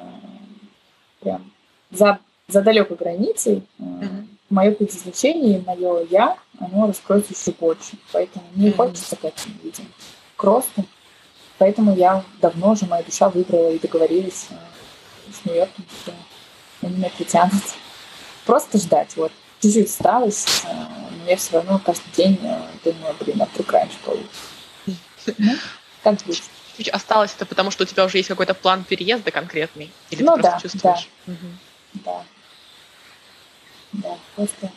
[1.20, 1.52] прям
[1.90, 3.62] за, за далекой границей.
[3.78, 4.26] Mm-hmm.
[4.52, 7.96] Мое предназначение, мое я, оно раскроется еще больше.
[8.12, 8.76] Поэтому мне mm-hmm.
[8.76, 9.88] хочется к этому, видимо,
[10.36, 10.84] к росту.
[11.56, 14.54] Поэтому я давно уже, моя душа выбрала и договорилась э,
[15.32, 16.12] с Нью-Йорком, что
[16.82, 17.62] они меня притянут.
[18.44, 20.74] Просто ждать, вот чуть-чуть осталось, э,
[21.24, 25.34] но я все равно каждый день э, думаю, блин, а вдруг раньше получится.
[25.38, 25.52] Ну,
[26.02, 26.42] как быть?
[26.76, 29.90] Чуть осталось это потому, что у тебя уже есть какой-то план переезда конкретный?
[30.10, 31.08] Или ну ты да, чувствуешь?
[31.26, 31.32] Да.
[31.32, 31.46] Угу.
[32.04, 32.24] да.
[33.92, 34.70] Да, просто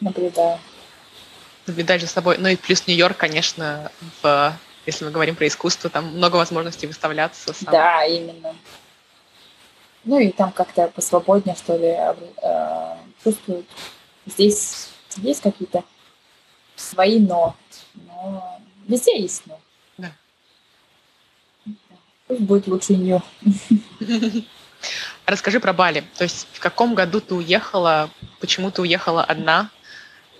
[0.00, 0.58] наблюдаю.
[1.66, 2.36] Наблюдать за собой.
[2.38, 3.90] Ну и плюс Нью-Йорк, конечно,
[4.22, 4.52] в,
[4.86, 7.52] если мы говорим про искусство, там много возможностей выставляться.
[7.52, 7.72] Сам.
[7.72, 8.54] Да, именно.
[10.04, 11.96] Ну и там как-то посвободнее, что ли,
[12.42, 13.66] э, чувствуют
[14.26, 15.84] Здесь есть какие-то
[16.76, 17.54] свои но,
[17.94, 19.60] но везде есть но.
[19.98, 20.12] Да.
[22.26, 23.22] Пусть будет лучше нее.
[25.26, 26.04] Расскажи про Бали.
[26.16, 29.70] То есть в каком году ты уехала, почему ты уехала одна,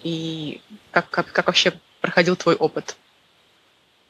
[0.02, 2.96] и как, как, как вообще проходил твой опыт?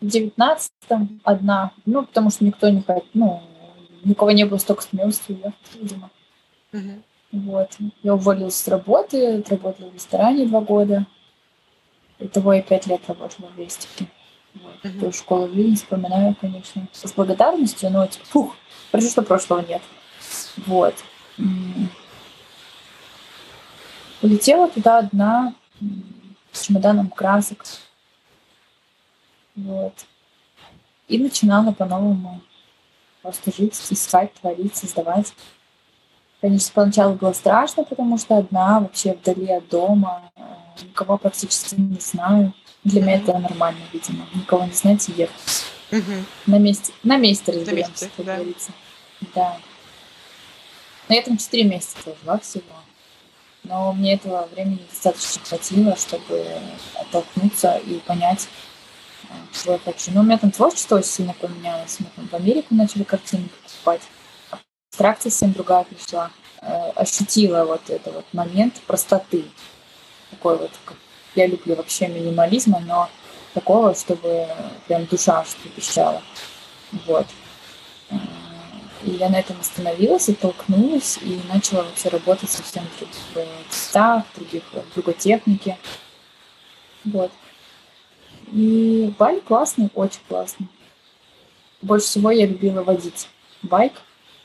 [0.00, 1.72] В девятнадцатом одна.
[1.86, 3.42] Ну, потому что никто не ну,
[4.04, 6.10] никого не было столько смелости уехать, видимо.
[6.72, 7.02] Угу.
[7.32, 7.70] Вот.
[8.02, 11.06] Я уволилась с работы, отработала в ресторане два года.
[12.18, 14.06] Итого я пять лет работала в Вестике.
[14.54, 14.74] Вот.
[14.84, 15.00] Mm-hmm.
[15.00, 18.56] Ту школу жизни вспоминаю, конечно, с благодарностью, но типа, фух,
[18.92, 19.82] хорошо, что прошлого нет.
[20.56, 20.94] Вот.
[24.22, 25.54] Улетела туда одна
[26.52, 27.64] с чемоданом красок.
[29.56, 29.94] Вот.
[31.08, 32.40] И начинала по-новому
[33.22, 35.34] просто жить, искать, творить, создавать.
[36.40, 40.42] Конечно, поначалу было страшно, потому что одна, вообще вдали от дома, э,
[40.82, 42.52] никого практически не знаю.
[42.84, 44.26] Для меня это нормально, видимо.
[44.34, 45.64] Никого не знать и ехать.
[45.90, 46.24] Угу.
[46.46, 48.34] На месте, на месте разберемся, как да.
[48.36, 48.72] говорится.
[49.34, 49.56] Да.
[51.08, 52.64] Но я там 4 месяца прожила всего.
[53.64, 56.46] Но мне этого времени достаточно хватило, чтобы
[57.00, 58.48] оттолкнуться и понять,
[59.52, 60.10] что я хочу.
[60.12, 61.98] Но у меня там творчество очень сильно поменялось.
[62.00, 64.02] Мы там в Америку начали картины покупать
[64.94, 66.30] абстракция совсем другая пришла.
[66.60, 69.44] Э, ощутила вот этот вот момент простоты.
[70.30, 70.70] Такой вот,
[71.34, 73.08] я люблю вообще минимализма, но
[73.54, 74.46] такого, чтобы
[74.86, 76.22] прям душа что трепещала.
[77.06, 77.26] Вот.
[79.04, 83.48] Э, и я на этом остановилась и толкнулась, и начала вообще работать совсем в других
[83.68, 85.78] местах, в других, в другой технике.
[87.04, 87.30] Вот.
[88.52, 90.68] И Бали классный, очень классный.
[91.82, 93.28] Больше всего я любила водить
[93.62, 93.92] байк.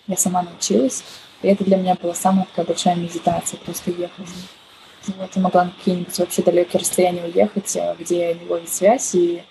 [0.08, 1.04] Я сама научилась.
[1.41, 4.28] И это для меня была самая такая большая медитация, просто ехать.
[5.08, 9.43] Вот, я могла на какие-нибудь вообще далекие расстояния уехать, э, где не ловит связь, и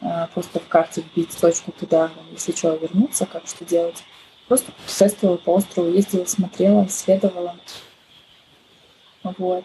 [0.00, 4.02] э, просто в карте вбить точку туда, если что, вернуться, как что делать.
[4.48, 7.56] Просто путешествовала по острову, ездила, смотрела, исследовала.
[9.22, 9.64] Вот.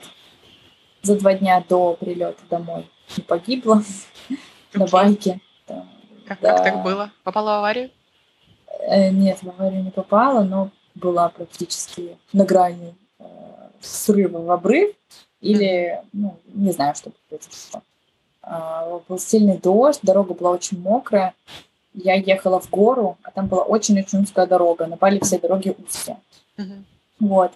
[1.04, 3.84] за два дня до прилета домой не погибла
[4.74, 5.40] на байке.
[6.26, 6.56] Как, да.
[6.56, 7.12] как так было?
[7.24, 7.92] Попала в аварию?
[8.80, 13.24] Э, нет, в аварию не попала, но была практически на грани э,
[13.82, 14.96] срыва в обрыв
[15.42, 17.82] или, ну, не знаю, что произошло.
[18.44, 21.34] А, был сильный дождь, дорога была очень мокрая.
[21.94, 24.88] Я ехала в гору, а там была очень-очень узкая дорога.
[24.88, 26.18] На Бали все дороги узкие.
[26.58, 26.84] Mm-hmm.
[27.20, 27.52] Вот.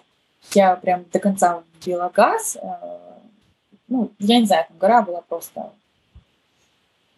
[0.52, 2.56] Я прям до конца вбила газ.
[2.60, 2.98] Э,
[3.88, 5.72] ну, я не знаю, там гора была просто...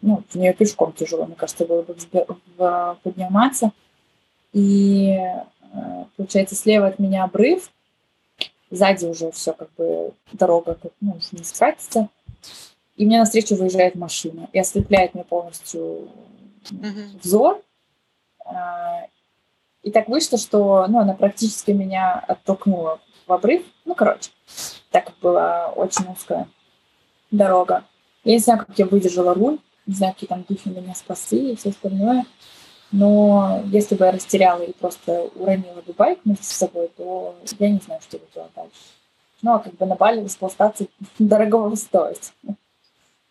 [0.01, 3.71] Ну, в нее пешком тяжело, мне кажется, было бы подниматься.
[4.53, 7.69] И э, получается, слева от меня обрыв,
[8.71, 12.07] сзади уже все как бы дорога как, ну, не скатится.
[12.95, 16.09] И мне навстречу выезжает машина и ослепляет мне полностью
[16.69, 17.19] mm-hmm.
[17.21, 17.61] взор.
[18.45, 19.07] А,
[19.83, 23.63] и так вышло, что ну, она практически меня оттолкнула в обрыв.
[23.85, 24.31] Ну, короче,
[24.91, 26.47] так была очень узкая
[27.31, 27.85] дорога.
[28.23, 31.55] Я не знаю, как я выдержала руль, не знаю, какие там духи меня спасли и
[31.55, 32.25] все остальное.
[32.91, 37.69] Но если бы я растеряла и просто уронила бы байк вместе с собой, то я
[37.69, 38.73] не знаю, что бы делать дальше.
[39.41, 40.87] Ну, а как бы на Бали распластаться
[41.19, 42.33] дорого стоит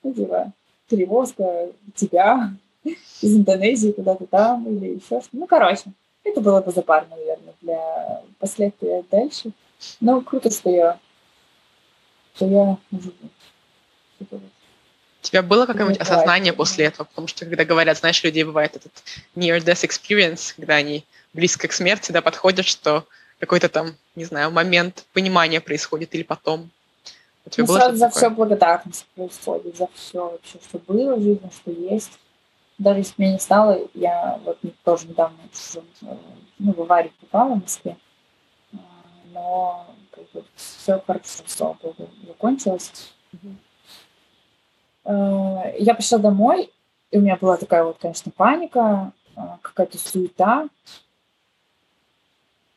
[0.02, 0.52] ну, типа,
[0.88, 2.52] перевозка тебя
[2.84, 5.28] из Индонезии куда-то там или еще что-то.
[5.32, 5.84] Ну, короче,
[6.24, 9.52] это было бы запарно, наверное, для последствия дальше.
[10.00, 10.98] Но круто, что я,
[12.34, 13.12] что я живу.
[14.30, 17.06] У тебя было какое-нибудь осознание после этого?
[17.06, 18.92] Потому что, когда говорят, знаешь, людей бывает этот
[19.36, 23.04] near-death experience, когда они близко к смерти, да, подходят, что
[23.38, 26.70] какой-то там, не знаю, момент понимания происходит или потом.
[27.44, 28.18] У тебя ну, было сразу за такое?
[28.20, 32.18] все благодарность происходит, за все вообще, что было в жизни, что есть.
[32.78, 35.36] Даже если меня не стало, я вот тоже недавно
[36.58, 37.96] ну, в аварию попала в Москве,
[38.72, 38.76] а,
[39.32, 43.12] но как бы, все хорошо, слава богу, закончилось.
[45.04, 45.74] Mm-hmm.
[45.80, 46.72] Я пришла домой,
[47.10, 50.68] и у меня была такая вот, конечно, паника, а, какая-то суета.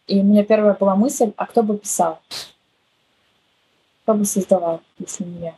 [0.08, 2.20] И у меня первая была мысль, а кто бы писал?
[4.04, 5.56] кто бы создавал, если не я.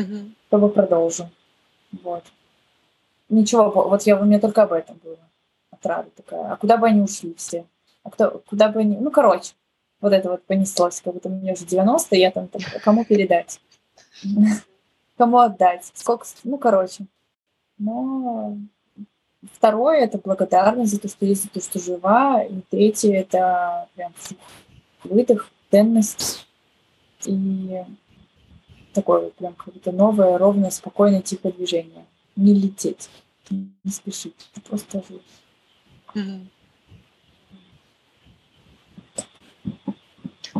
[0.00, 0.30] Угу.
[0.46, 1.28] Кто бы продолжил.
[2.02, 2.24] Вот.
[3.30, 5.18] Ничего, вот я, у меня только об этом было.
[5.70, 6.52] Отрада такая.
[6.52, 7.64] А куда бы они ушли все?
[8.02, 8.96] А кто, куда бы они...
[8.96, 9.54] Ну, короче,
[10.00, 13.60] вот это вот понеслось, как будто мне уже 90, я там, там кому передать?
[15.16, 15.90] Кому отдать?
[15.94, 16.24] Сколько...
[16.44, 17.04] Ну, короче.
[17.76, 18.56] Но
[19.52, 22.42] второе— это благодарность за то, что есть, за то, что жива.
[22.42, 24.14] И третье— это прям
[25.04, 26.46] выдох, ценность
[27.26, 27.82] и
[28.92, 32.06] такое прям какое-то новое, ровное, спокойное, тихое движение.
[32.40, 33.10] Не лететь,
[33.50, 35.20] не спешить, просто жить.
[36.14, 36.46] Mm-hmm.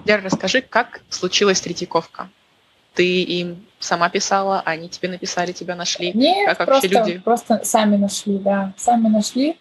[0.05, 2.29] Лера, расскажи, как случилась Третьяковка?
[2.93, 6.13] Ты им сама писала, а они тебе написали, тебя нашли?
[6.13, 7.19] Нет, как просто, люди?
[7.19, 8.75] просто сами нашли, да.
[8.77, 9.57] Сами нашли.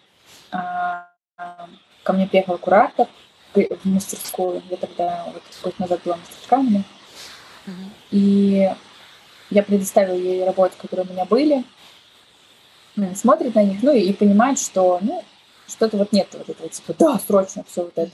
[0.50, 1.70] А, а,
[2.02, 3.06] ко мне приехал куратор,
[3.54, 4.62] в мастерскую.
[4.68, 6.84] Я тогда вот год назад была мастерская
[7.66, 7.90] Uh-huh.
[8.10, 8.70] И
[9.50, 11.62] я предоставила ей работы, которые у меня были.
[12.96, 15.22] Она смотрит на них, ну и, и понимает, что ну,
[15.68, 18.10] что-то вот нет вот этого, типа, да, срочно все вот это.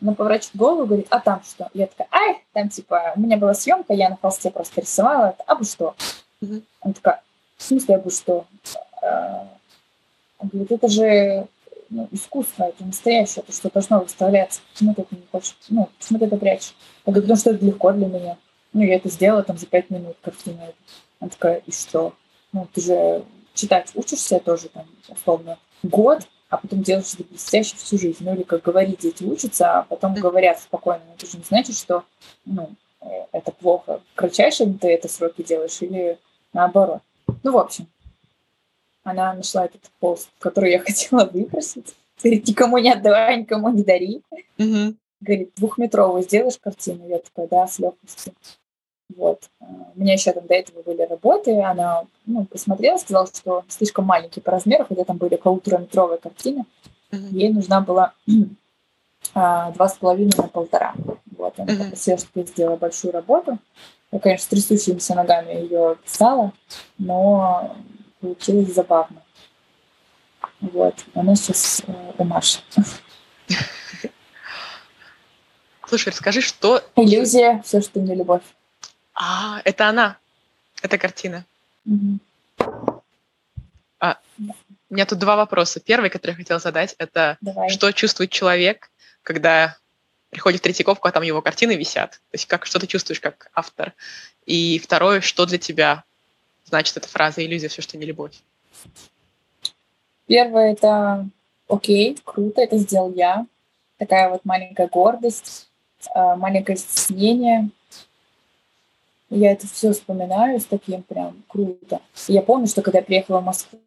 [0.00, 1.70] Она поворачивает голову и говорит, а там что?
[1.72, 5.44] Я такая, ай, там типа, у меня была съемка, я на холсте просто рисовала, это,
[5.46, 5.94] а бы что?
[6.42, 6.62] Uh-huh.
[6.80, 7.22] Она такая,
[7.56, 8.44] в смысле, а бы что?
[9.02, 9.48] А,
[10.38, 11.46] он говорит, это же
[11.90, 14.60] ну, искусство, это настоящее, это что должно выставляться.
[14.72, 15.56] Почему ты это не хочешь?
[15.68, 16.74] Ну, почему ты это прячешь?
[17.06, 18.36] Я говорю, потому что это легко для меня.
[18.72, 20.72] Ну, я это сделала там за пять минут, картина.
[21.20, 22.14] Она такая, и что?
[22.52, 27.98] Ну, ты же читать учишься тоже там, условно, год, а потом делаешь это блестяще всю
[27.98, 28.18] жизнь.
[28.20, 31.02] Ну, или, как говорить, дети учатся, а потом говорят спокойно.
[31.06, 32.04] Но это же не значит, что,
[32.44, 34.00] ну, э, это плохо.
[34.12, 36.18] В кратчайшем ты это сроки делаешь или
[36.52, 37.00] наоборот.
[37.42, 37.88] Ну, в общем,
[39.02, 41.94] она нашла этот пост, который я хотела выбросить.
[42.22, 44.22] Говорит, никому не отдавай, никому не дари.
[44.58, 44.94] Угу.
[45.20, 47.08] Говорит, двухметровую сделаешь картину?
[47.08, 48.34] Я такая, да, с легкостью.
[49.16, 49.50] Вот.
[49.60, 49.64] А,
[49.94, 54.40] у меня еще там до этого были работы, она ну, посмотрела, сказала, что слишком маленький
[54.40, 56.64] по размеру, хотя там были полутораметровые картины.
[57.10, 57.28] Mm-hmm.
[57.30, 58.14] Ей нужна была
[59.34, 60.94] а, два с половиной на полтора.
[61.36, 61.84] Вот, она mm-hmm.
[61.84, 63.58] попросила, чтобы я сделала большую работу.
[64.10, 66.52] Я, конечно, с трясущимися ногами ее писала,
[66.98, 67.76] но
[68.20, 69.22] получилось забавно.
[70.60, 70.94] Вот.
[71.14, 72.60] Она сейчас э, у Маши.
[75.86, 76.82] Слушай, расскажи, что...
[76.96, 78.42] Иллюзия, все, что не любовь.
[79.14, 80.18] А, это она.
[80.82, 81.44] Это картина.
[81.86, 82.18] Угу.
[84.00, 84.18] А,
[84.90, 85.80] у меня тут два вопроса.
[85.80, 87.70] Первый, который я хотела задать, это Давай.
[87.70, 88.90] что чувствует человек,
[89.22, 89.76] когда
[90.30, 92.12] приходит в Третьяковку, а там его картины висят.
[92.30, 93.94] То есть как, что ты чувствуешь как автор.
[94.46, 96.04] И второе, что для тебя
[96.64, 98.34] значит эта фраза «иллюзия, все, что не любовь».
[100.26, 101.28] Первое— это
[101.68, 103.46] окей, круто, это сделал я.
[103.98, 105.68] Такая вот маленькая гордость,
[106.14, 107.70] а, маленькое стеснение.
[109.30, 112.00] Я это все вспоминаю с таким прям круто.
[112.28, 113.80] Я помню, что когда я приехала в Москву,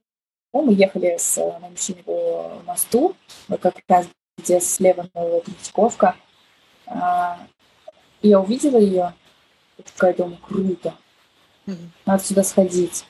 [0.54, 3.16] мы ехали с моим мужчиной по мосту,
[3.62, 4.08] как раз
[4.38, 6.16] где слева новая Третьяковка.
[6.86, 7.40] А,
[8.22, 9.14] я увидела ее,
[9.78, 10.94] и такая, думаю, круто.
[12.06, 13.06] Надо сюда сходить.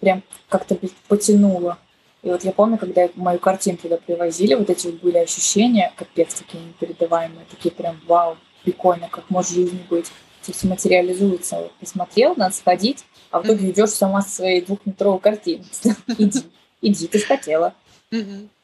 [0.00, 0.76] Прям как-то
[1.08, 1.78] потянуло.
[2.22, 6.34] И вот я помню, когда мою картину туда привозили, вот эти вот были ощущения, капец,
[6.34, 10.10] такие непередаваемые, такие прям вау, прикольно, как может жизнь быть.
[10.52, 11.56] Все, материализуется.
[11.56, 15.66] Вот посмотрел, надо сходить, а в итоге идешь сама со своей двухметровой картиной.
[16.18, 16.42] Иди,
[16.80, 17.74] иди, ты хотела.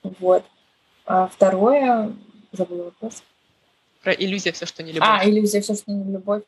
[0.03, 0.45] Вот.
[1.07, 2.13] А второе,
[2.53, 3.23] забыла вопрос.
[4.03, 5.09] Про иллюзия все, что не любовь.
[5.09, 6.43] А, иллюзия все, что не любовь.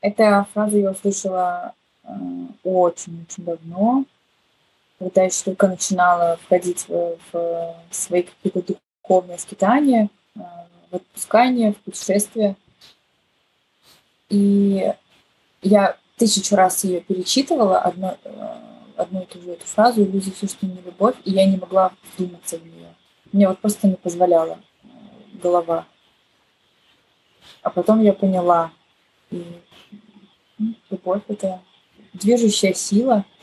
[0.00, 1.74] Эта фраза я услышала
[2.64, 4.04] очень-очень давно
[5.00, 10.40] когда еще только начинала входить в, в свои какие-то духовные скитания, э,
[10.90, 12.54] в отпускание, в путешествие.
[14.30, 14.92] И
[15.62, 18.56] я тысячу раз ее перечитывала, одно, э,
[18.96, 21.92] одну и ту же эту фразу «иллюзия все, что не любовь», и я не могла
[22.14, 22.94] вдуматься в нее.
[23.32, 24.86] Мне вот просто не позволяла э,
[25.42, 25.86] голова.
[27.62, 28.72] А потом я поняла,
[29.30, 29.44] и
[30.90, 31.60] любовь— это
[32.14, 33.24] движущая сила—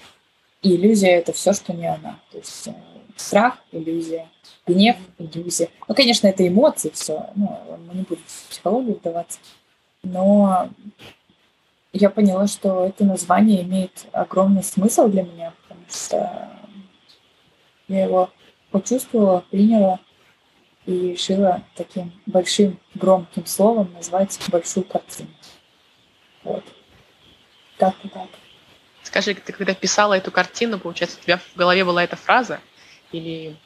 [0.61, 2.19] и иллюзия— это все, что не она.
[2.31, 2.73] То есть э,
[3.15, 4.29] страх— иллюзия,
[4.65, 5.69] гнев— иллюзия.
[5.87, 7.29] Ну, конечно, это эмоции все.
[7.35, 9.39] Ну, мы не будем в психологию вдаваться.
[10.07, 10.69] Но
[11.91, 16.49] я поняла, что это название имеет огромный смысл для меня, потому что
[17.87, 18.29] я его
[18.71, 19.99] почувствовала, приняла
[20.85, 25.29] и решила таким большим громким словом назвать большую картину.
[26.43, 26.63] Вот.
[27.77, 28.29] Как-то так.
[29.03, 32.59] Скажи, ты когда писала эту картину, получается, у тебя в голове была эта фраза?
[33.11, 33.57] Или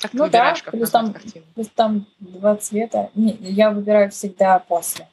[0.00, 1.44] как ты ну, выбираешь, да, как плюс там, картину?
[1.54, 3.10] Плюс там два цвета.
[3.14, 5.08] Не, я выбираю всегда после.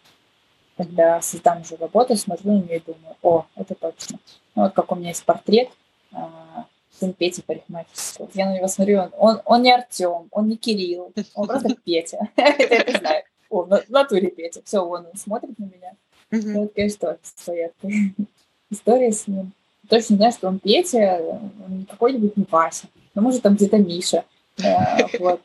[0.78, 4.20] Когда создам уже работу, смотрю на нее и думаю, о, это точно.
[4.56, 5.70] Ну, вот как у меня есть портрет,
[6.12, 6.66] а,
[7.00, 8.30] сын Пети парикмахерского.
[8.34, 12.30] Я на него смотрю, он, он, он не Артем, он не Кирилл, он просто Петя.
[12.36, 13.24] Это я знаю.
[13.50, 14.62] О, в натуре Петя.
[14.66, 15.94] Все, он смотрит на меня.
[16.32, 17.72] Вот, конечно, своя
[18.70, 19.54] история с ним.
[19.88, 21.22] Точно знаю, что он Петя,
[21.66, 24.26] он какой-нибудь не Вася, но может там где-то Миша.
[24.58, 25.42] Э, вот.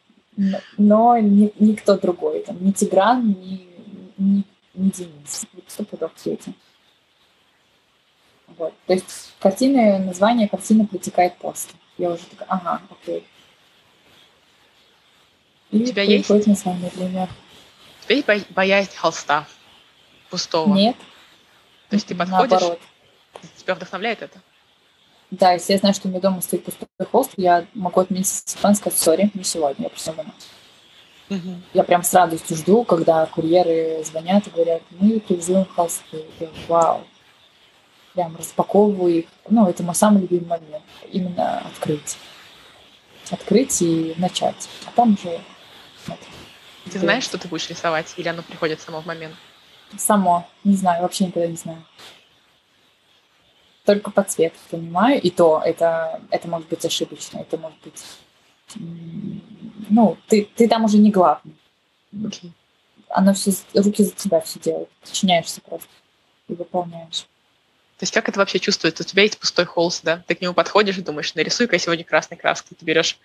[0.79, 3.67] Но ни, никто другой, там, ни Тигран, ни,
[4.17, 4.45] ни,
[4.75, 5.47] ни Денис.
[5.53, 6.53] Вот сто пудов Петя.
[8.57, 8.75] Вот.
[8.87, 11.73] То есть картины, название картины протекает после.
[11.99, 13.27] Я уже такая, ага, окей.
[15.71, 16.29] И У тебя есть?
[16.29, 17.29] название меня.
[18.03, 19.47] У тебя есть боязнь холста
[20.31, 20.75] пустого?
[20.75, 20.97] Нет.
[21.89, 22.81] То есть ты подходишь, Наоборот.
[23.57, 24.41] Тебя вдохновляет это?
[25.31, 28.75] Да, если я знаю, что у меня дома стоит пустой холст, я могу отменить и
[28.75, 30.35] сказать, сори, не сегодня, я просто дома.
[31.31, 31.61] Угу.
[31.75, 36.25] Я прям с радостью жду, когда курьеры звонят и говорят, мы привезли холсты.
[36.41, 37.03] Я, вау.
[38.15, 39.27] Прям распаковываю их.
[39.49, 40.85] Ну, это мой самый любимый момент.
[41.13, 42.19] Именно открыть.
[43.31, 44.69] Открыть и начать.
[44.87, 45.41] А там уже...
[46.07, 46.19] Вот.
[46.91, 48.15] Ты знаешь, что ты будешь рисовать?
[48.17, 49.35] Или оно приходит само в момент?
[49.97, 50.49] Само.
[50.65, 51.85] Не знаю, вообще никогда не знаю
[53.91, 58.05] только по цвету понимаю, и то это, это может быть ошибочно, это может быть...
[58.77, 61.55] Ну, ты, ты там уже не главный.
[62.13, 62.51] Okay.
[63.09, 64.89] Оно все, руки за тебя все делают.
[65.01, 65.89] Подчиняешься просто
[66.49, 67.27] и выполняешь.
[68.01, 69.03] То есть как это вообще чувствуется?
[69.03, 70.23] У тебя есть пустой холст, да?
[70.27, 72.77] Ты к нему подходишь и думаешь, нарисуй-ка я сегодня красной краской.
[72.79, 73.19] Ты берешь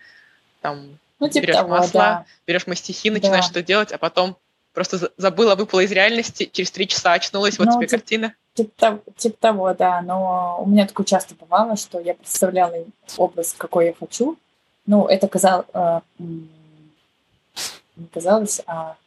[0.62, 2.26] там, ну, типа берешь того, масла, да.
[2.46, 3.52] берешь мастихи, начинаешь да.
[3.52, 4.38] что делать, а потом
[4.74, 8.34] просто забыла, выпала из реальности, через три часа очнулась, вот ну, тебе типа, картина.
[8.54, 10.02] Типа, типа того, да.
[10.02, 12.76] Но у меня такое часто бывало, что я представляла
[13.16, 14.38] образ, какой я хочу.
[14.86, 15.66] Ну, это казалось...
[15.74, 16.02] Э,
[17.98, 18.98] не казалось, а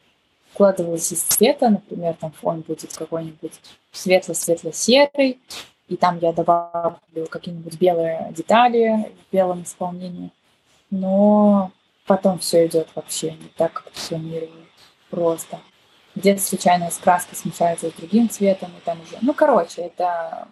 [0.52, 3.52] вкладывалось из цвета, например, там фон будет какой-нибудь
[3.92, 5.38] светло-светло-серый,
[5.88, 10.30] и там я добавлю какие-нибудь белые детали в белом исполнении.
[10.90, 11.70] Но
[12.06, 14.64] потом все идет вообще не так, как планировала.
[15.10, 15.60] Просто
[16.14, 19.16] где-то случайно краска смешается с другим цветом, и там уже...
[19.20, 20.48] Ну, короче, это...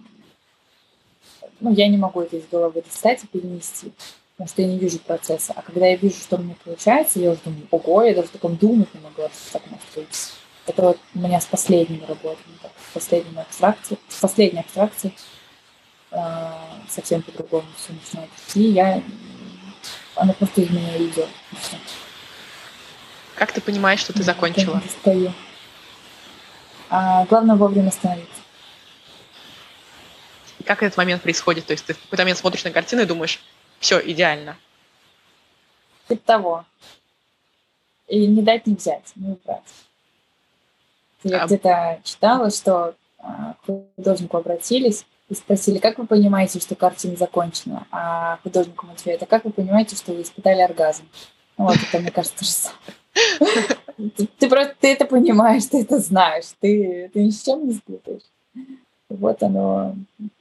[1.61, 3.93] Ну, я не могу это из головы достать и перенести,
[4.37, 5.55] потому что я не вижу процесса.
[5.57, 8.33] А когда я вижу, что у меня получается, я уже думаю, ого, я даже в
[8.33, 10.33] таком думать не могла, что так может быть.
[10.67, 15.15] Это вот у меня с последними работами, так, с последними абстракцией, с последней абстракцией
[16.11, 16.53] э,
[16.89, 18.31] совсем по-другому все начинает.
[18.55, 19.03] И я...
[20.17, 21.29] Она просто из меня идет.
[23.37, 24.81] Как ты понимаешь, что ты закончила?
[24.81, 25.33] Достаю.
[26.91, 28.41] А, главное вовремя остановиться.
[30.59, 31.67] И как этот момент происходит?
[31.67, 33.41] То есть ты в какой-то момент смотришь на картину и думаешь,
[33.81, 34.57] все, идеально.
[36.09, 36.65] Типа того.
[38.09, 39.63] И не дать не взять, не убрать.
[41.25, 41.47] Я а...
[41.47, 43.67] где-то читала, что а, к
[43.97, 47.87] художнику обратились и спросили, как вы понимаете, что картина закончена?
[47.91, 51.05] А художнику ответ, а как вы понимаете, что вы испытали оргазм?
[51.59, 52.81] Ну, вот это, мне кажется, же самое.
[54.39, 58.23] Ты, просто ты это понимаешь, ты это знаешь, ты, ты ни с чем не спутаешь.
[59.09, 59.97] Вот оно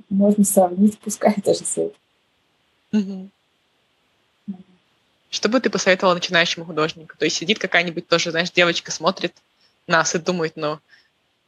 [0.09, 1.95] можно сравнить, пускай даже с этим.
[5.29, 7.17] Что бы ты посоветовала начинающему художнику?
[7.17, 9.33] То есть сидит какая-нибудь тоже, знаешь, девочка смотрит
[9.87, 10.79] нас и думает, ну,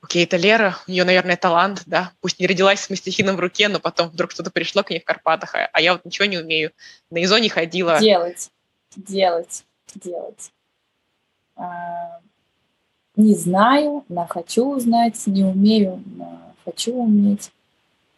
[0.02, 3.68] окей, это Лера, у нее, наверное, талант, да, пусть не родилась с мастихином в руке,
[3.70, 6.38] но потом вдруг что-то пришло к ней в Карпатах, а, а я вот ничего не
[6.38, 6.72] умею,
[7.10, 8.00] на ИЗО не ходила.
[8.00, 8.52] Делать,
[8.96, 9.64] делать,
[9.96, 10.52] делать.
[11.56, 12.20] А,
[13.16, 17.52] не знаю, но хочу узнать, не умею, но хочу уметь.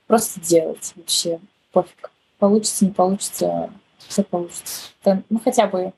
[0.07, 1.39] Просто делать вообще,
[1.71, 2.11] пофиг.
[2.39, 4.89] Получится, не получится, все получится.
[5.03, 5.93] Это, ну, хотя бы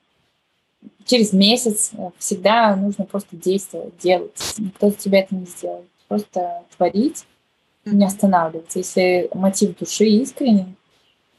[1.06, 4.56] через месяц всегда нужно просто действовать, делать.
[4.58, 5.88] Никто за тебя это не сделает.
[6.08, 7.26] Просто творить,
[7.86, 8.80] не останавливаться.
[8.80, 10.76] Если мотив души искренен,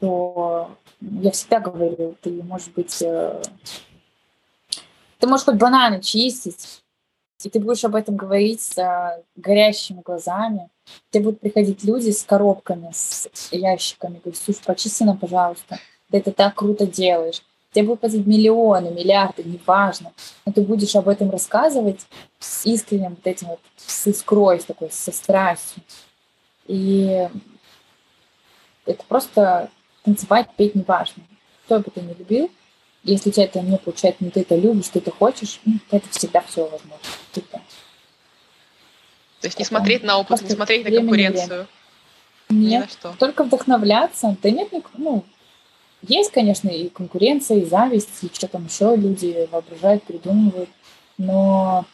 [0.01, 3.43] то я всегда говорю, ты, может быть, э,
[5.19, 6.82] ты можешь хоть бананы чистить,
[7.47, 10.69] и ты будешь об этом говорить с а, горящими глазами.
[11.11, 15.79] Тебе будут приходить люди с коробками, с ящиками, говорить, слушай, почисти нам, пожалуйста,
[16.11, 17.43] ты это так круто делаешь.
[17.73, 20.13] Тебе будут платить миллионы, миллиарды, неважно.
[20.45, 22.07] Но ты будешь об этом рассказывать
[22.39, 25.83] с искренним вот этим вот, с искрой, с такой, со страстью.
[26.67, 27.29] И
[28.85, 29.71] это просто
[30.05, 31.23] танцевать, петь неважно.
[31.65, 32.51] Кто бы ты не любил,
[33.05, 35.97] если у тебя это не получается, но ты это любишь, ты это хочешь, ну, то
[35.97, 36.97] это всегда все возможно.
[37.33, 37.61] Типа.
[39.41, 41.67] То есть не смотреть на опыт, не смотреть на конкуренцию.
[42.49, 43.15] Нет, что.
[43.19, 44.37] только вдохновляться.
[44.43, 45.25] Да нет, ну,
[46.03, 50.69] есть, конечно, и конкуренция, и зависть, и что там еще люди воображают, придумывают,
[51.17, 51.87] но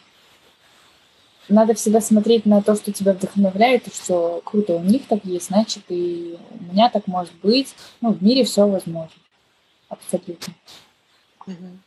[1.48, 5.46] надо всегда смотреть на то, что тебя вдохновляет, и что круто, у них так есть,
[5.46, 7.74] значит, и у меня так может быть.
[8.00, 9.11] Ну, в мире все возможно.
[9.88, 10.54] Абсолютно.
[11.49, 11.78] Угу.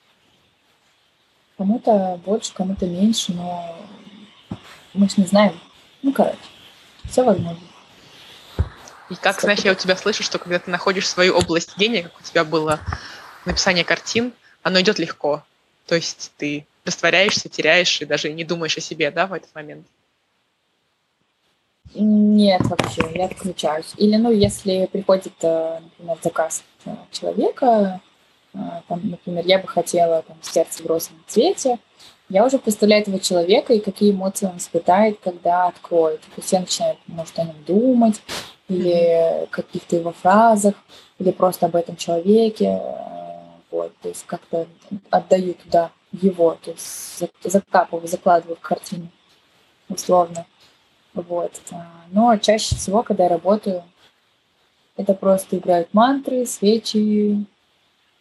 [1.57, 3.77] Кому-то больше, кому-то меньше, но
[4.93, 5.59] мы же не знаем.
[6.01, 6.37] Ну, короче,
[7.05, 7.61] все возможно.
[9.09, 12.19] И как, знаешь, я у тебя слышу, что когда ты находишь свою область гения, как
[12.19, 12.79] у тебя было
[13.45, 14.33] написание картин,
[14.63, 15.43] оно идет легко.
[15.85, 19.85] То есть ты растворяешься, теряешь и даже не думаешь о себе, да, в этот момент?
[21.93, 23.93] Нет, вообще, я отключаюсь.
[23.97, 26.63] Или, ну, если приходит, э, например, заказ
[27.11, 28.01] человека,
[28.87, 31.79] там, например, я бы хотела там, сердце в розовом цвете,
[32.29, 36.21] я уже представляю этого человека и какие эмоции он испытает, когда откроет.
[36.21, 38.21] То есть я начинаю, может, о нем думать,
[38.69, 40.75] или каких-то его фразах,
[41.19, 42.79] или просто об этом человеке.
[42.81, 43.31] Э,
[43.69, 44.65] вот, то есть как-то
[45.09, 49.09] отдаю туда его, то есть закапываю, закладываю в картину,
[49.89, 50.45] условно.
[51.13, 51.51] Вот.
[51.71, 53.83] А, но чаще всего, когда я работаю,
[54.95, 57.45] это просто играют мантры, свечи,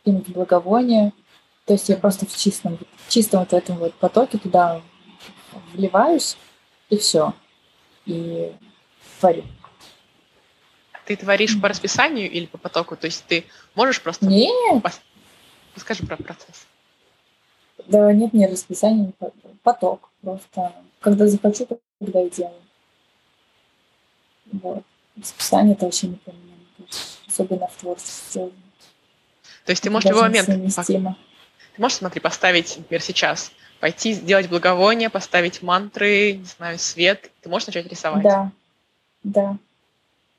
[0.01, 1.13] какие-нибудь благовония.
[1.67, 4.83] То есть я просто в чистом, в чистом вот этом вот потоке туда
[5.73, 6.37] вливаюсь,
[6.89, 7.35] и все.
[8.07, 8.53] И
[9.21, 9.45] творю.
[11.07, 12.97] Ты творишь по расписанию или по потоку?
[12.97, 13.45] То есть ты
[13.75, 14.27] можешь просто...
[14.27, 14.85] Нет.
[15.75, 16.67] Расскажи про процесс.
[17.87, 19.13] Да нет, не расписание,
[19.63, 20.11] поток.
[20.23, 21.67] Просто когда захочу,
[21.99, 22.55] тогда и делаю.
[24.53, 24.83] Вот.
[25.17, 26.55] Расписание это вообще не про меня,
[27.27, 28.51] особенно в творчестве.
[29.71, 30.49] То есть ты можешь в любой момент...
[30.49, 37.31] Ты можешь, смотри, поставить, например, сейчас, пойти сделать благовоние, поставить мантры, не знаю, свет.
[37.41, 38.25] Ты можешь начать рисовать?
[38.25, 38.51] Да,
[39.23, 39.57] да.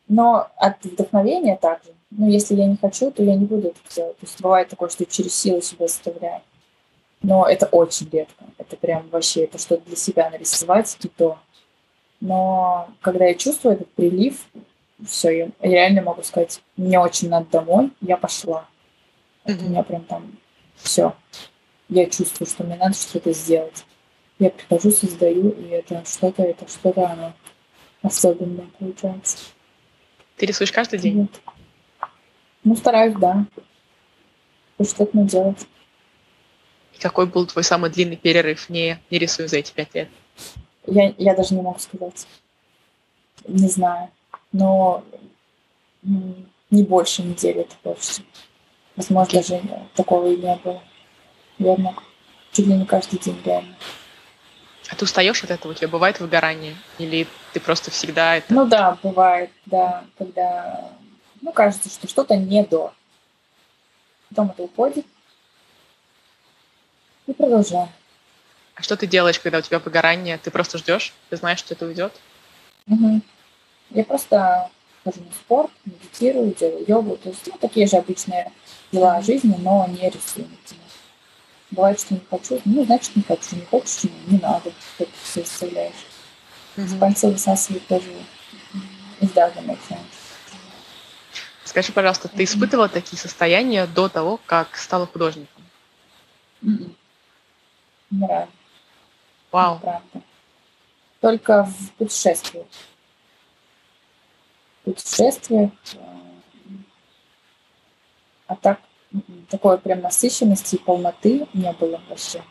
[0.09, 1.91] Но от вдохновения также.
[2.09, 4.17] Ну, если я не хочу, то я не буду это делать.
[4.17, 6.41] То есть бывает такое, что через силу себя заставляю.
[7.21, 8.43] Но это очень редко.
[8.57, 11.39] Это прям вообще, это что-то для себя нарисовать и то.
[12.19, 14.45] Но когда я чувствую этот прилив,
[15.07, 18.67] все, я реально могу сказать, мне очень надо домой, я пошла.
[19.43, 20.37] Это у меня прям там
[20.75, 21.15] все.
[21.89, 23.85] Я чувствую, что мне надо что-то сделать.
[24.39, 27.33] Я прихожу, создаю, и это что-то, это что-то оно
[28.01, 29.37] особенное получается.
[30.37, 31.17] Ты рисуешь каждый день?
[31.19, 31.41] Нет.
[32.63, 33.45] Ну, стараюсь, да.
[34.83, 35.67] Что-то надо делать.
[36.95, 40.09] И какой был твой самый длинный перерыв, не, не рисую за эти пять лет?
[40.87, 42.25] Я, я даже не могу сказать.
[43.47, 44.09] Не знаю.
[44.51, 45.03] Но
[46.01, 48.25] не больше недели это точно.
[48.95, 49.61] Возможно, даже
[49.95, 50.81] такого и не было.
[51.57, 51.95] Верно.
[52.51, 53.75] чуть ли не каждый день реально.
[54.89, 55.71] А ты устаешь от этого?
[55.71, 56.75] У тебя бывает выгорание?
[56.97, 58.53] Или ты просто всегда это...
[58.53, 60.91] Ну да, бывает, да, когда,
[61.41, 62.93] ну, кажется, что что-то не до.
[64.29, 65.05] Потом это уходит.
[67.27, 67.87] И продолжаю.
[68.75, 70.37] А что ты делаешь, когда у тебя выгорание?
[70.37, 71.13] Ты просто ждешь?
[71.29, 72.13] Ты знаешь, что это уйдет?
[72.87, 73.21] Угу.
[73.91, 74.69] Я просто
[75.03, 77.17] хожу на спорт, медитирую, делаю йогу.
[77.17, 78.51] То есть, ну, такие же обычные
[78.91, 80.47] дела жизни, но не рисую.
[81.71, 83.55] Бывает, что не хочу, ну, значит, не хочу.
[83.55, 84.71] Не хочешь, не, не надо.
[84.97, 86.05] Как ты все оставляешь.
[86.77, 86.87] Угу.
[86.87, 88.11] С пальца высасывать тоже
[89.21, 89.77] из doesn't
[91.63, 95.63] Скажи, пожалуйста, ты испытывала такие состояния до того, как стала художником?
[96.61, 96.95] Mm-mm.
[99.51, 99.79] Вау.
[99.79, 100.01] Правда.
[101.21, 102.65] Только в путешествиях.
[104.83, 105.71] Путешествиях.
[108.47, 108.81] А так,
[109.49, 112.41] такой прям насыщенности и полноты не было вообще.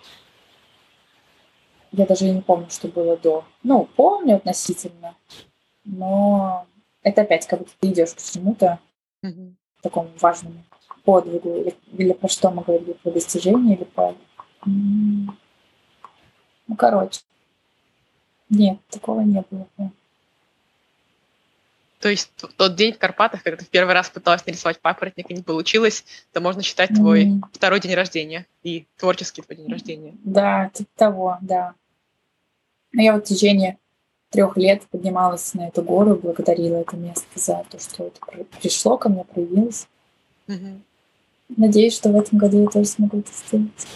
[1.93, 3.45] Я даже и не помню, что было до.
[3.63, 5.17] Ну, помню относительно,
[5.85, 6.67] но
[7.03, 8.79] это опять как будто ты идешь к чему-то
[9.25, 9.55] mm-hmm.
[9.83, 10.65] такому важному
[11.05, 14.15] подвигу, или, или про что мы говорили, про достижение, или про...
[14.65, 15.35] Ну,
[16.79, 17.23] короче.
[18.49, 19.67] Нет, такого не было.
[22.01, 25.35] То есть тот день в Карпатах, когда ты в первый раз пыталась нарисовать папоротник и
[25.35, 27.41] не получилось, это можно считать твой mm-hmm.
[27.53, 30.15] второй день рождения и творческий твой день рождения.
[30.25, 31.75] Да, типа того, да.
[32.93, 33.77] Но я вот в течение
[34.31, 39.11] трех лет поднималась на эту гору, благодарила это место за то, что это пришло ко
[39.11, 39.87] мне, проявилось.
[40.47, 40.81] Mm-hmm.
[41.59, 43.87] Надеюсь, что в этом году я тоже смогу это сделать.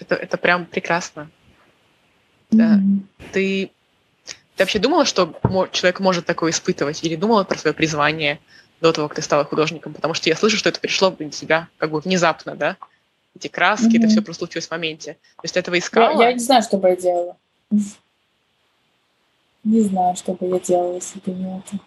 [0.00, 1.30] Это, это прям прекрасно.
[2.50, 2.78] Да.
[2.78, 3.00] Mm-hmm.
[3.32, 3.70] Ты,
[4.56, 5.34] ты вообще думала, что
[5.72, 7.02] человек может такое испытывать?
[7.04, 8.40] Или думала про свое призвание
[8.80, 9.94] до того, как ты стала художником?
[9.94, 12.76] Потому что я слышу, что это пришло для тебя как бы внезапно, да?
[13.34, 13.98] Эти краски, mm-hmm.
[13.98, 15.14] это все просто случилось в моменте.
[15.36, 16.20] То есть ты этого искала?
[16.20, 17.36] Я, я не знаю, что бы я делала.
[19.64, 21.78] Не знаю, что бы я делала, если бы не это.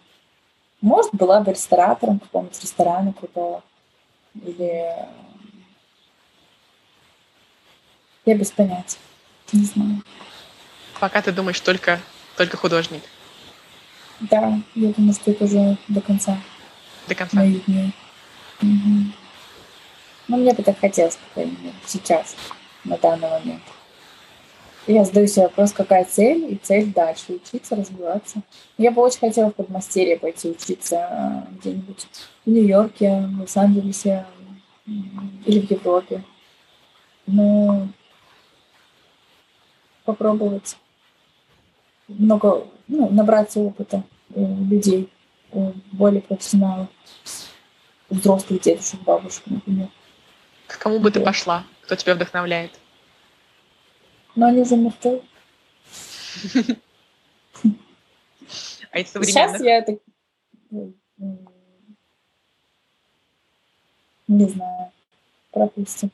[0.80, 3.62] Может, была бы ресторатором какого-нибудь ресторана крутого.
[4.34, 4.92] Или...
[8.24, 8.98] Я без понятия.
[9.52, 10.02] Не знаю.
[10.98, 12.00] Пока ты думаешь только,
[12.36, 13.02] только художник.
[14.20, 16.38] Да, я думаю, что это уже до конца.
[17.08, 17.36] До конца?
[17.36, 17.92] Моих дней.
[18.62, 19.12] Угу.
[20.28, 22.34] Ну, мне бы так хотелось, по крайней мере, сейчас,
[22.84, 23.62] на данный момент.
[24.86, 28.42] Я задаю себе вопрос, какая цель, и цель дальше, учиться, развиваться.
[28.78, 32.06] Я бы очень хотела в подмастерье пойти учиться а, где-нибудь
[32.44, 34.26] в Нью-Йорке, в Лос-Анджелесе
[34.86, 36.22] или в Европе.
[37.26, 37.88] Но
[40.04, 40.76] попробовать
[42.08, 44.02] много, ну, набраться опыта
[44.34, 45.10] у людей,
[45.52, 46.88] у более профессионалов,
[48.08, 49.88] взрослых дедушек, бабушек, например.
[50.66, 51.64] К кому бы ты пошла?
[51.82, 52.72] Кто тебя вдохновляет?
[54.34, 55.22] Но они уже мертвы.
[58.92, 59.58] А из современных?
[59.58, 59.96] Сейчас я так...
[64.26, 64.90] Не знаю.
[65.52, 66.10] Пропустим.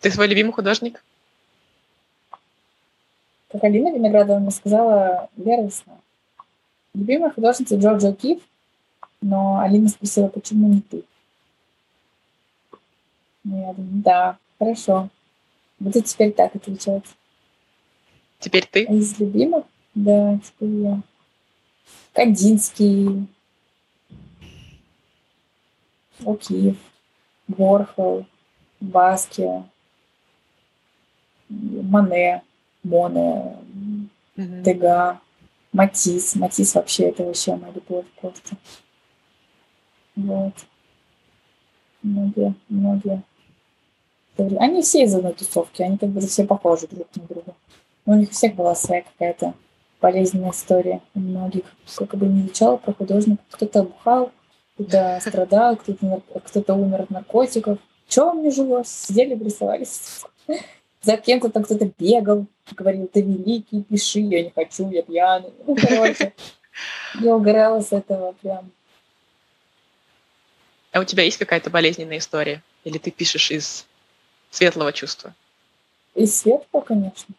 [0.00, 1.04] Ты свой любимый художник?
[3.50, 5.98] Как Алина Виноградова мне сказала, Весна.
[6.94, 8.40] Любимая художница Джорджа Киф,
[9.20, 11.04] но Алина спросила, почему не ты?
[13.42, 15.08] Ну, я думаю, да, хорошо.
[15.80, 17.04] Буду теперь так отвечать.
[18.38, 18.86] Теперь ты?
[18.86, 19.64] А из любимых?
[19.94, 21.00] Да, теперь я.
[22.12, 23.26] Кандинский,
[26.24, 26.76] Окиев,
[27.48, 28.26] Ворхол,
[28.80, 29.64] Баски,
[31.48, 32.42] Мане,
[32.82, 33.56] Моне,
[34.36, 34.62] mm-hmm.
[34.62, 35.20] Дега,
[35.72, 36.34] Матис.
[36.34, 38.56] Матис вообще это вообще моя любовь просто.
[40.16, 40.54] Вот.
[42.02, 43.22] Многие, многие.
[44.58, 47.54] Они все из одной тусовки, они как бы все похожи друг на друга.
[48.06, 49.54] Но у них у всех была своя какая-то
[50.00, 51.02] болезненная история.
[51.14, 54.32] У многих, сколько бы ни изучала про художника, кто-то бухал,
[54.74, 57.78] кто-то страдал, кто-то, кто-то умер от наркотиков.
[58.08, 58.88] Что мне жилось?
[58.88, 60.22] Сидели, рисовались.
[61.02, 65.52] За кем-то там кто-то бегал, говорил, ты великий, пиши, я не хочу, я пьяный.
[65.66, 66.34] Ну, короче,
[67.20, 68.70] я угорала с этого прям.
[70.92, 72.62] А у тебя есть какая-то болезненная история?
[72.84, 73.86] Или ты пишешь из
[74.50, 75.34] светлого чувства?
[76.14, 77.34] Из светлого, конечно.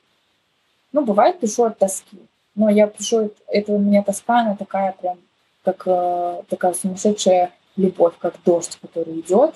[0.91, 2.17] Ну, бывает, пишу от тоски.
[2.55, 5.19] Но я пишу, это у меня тоска, она такая прям,
[5.63, 9.55] как э, такая сумасшедшая любовь, как дождь, который идет.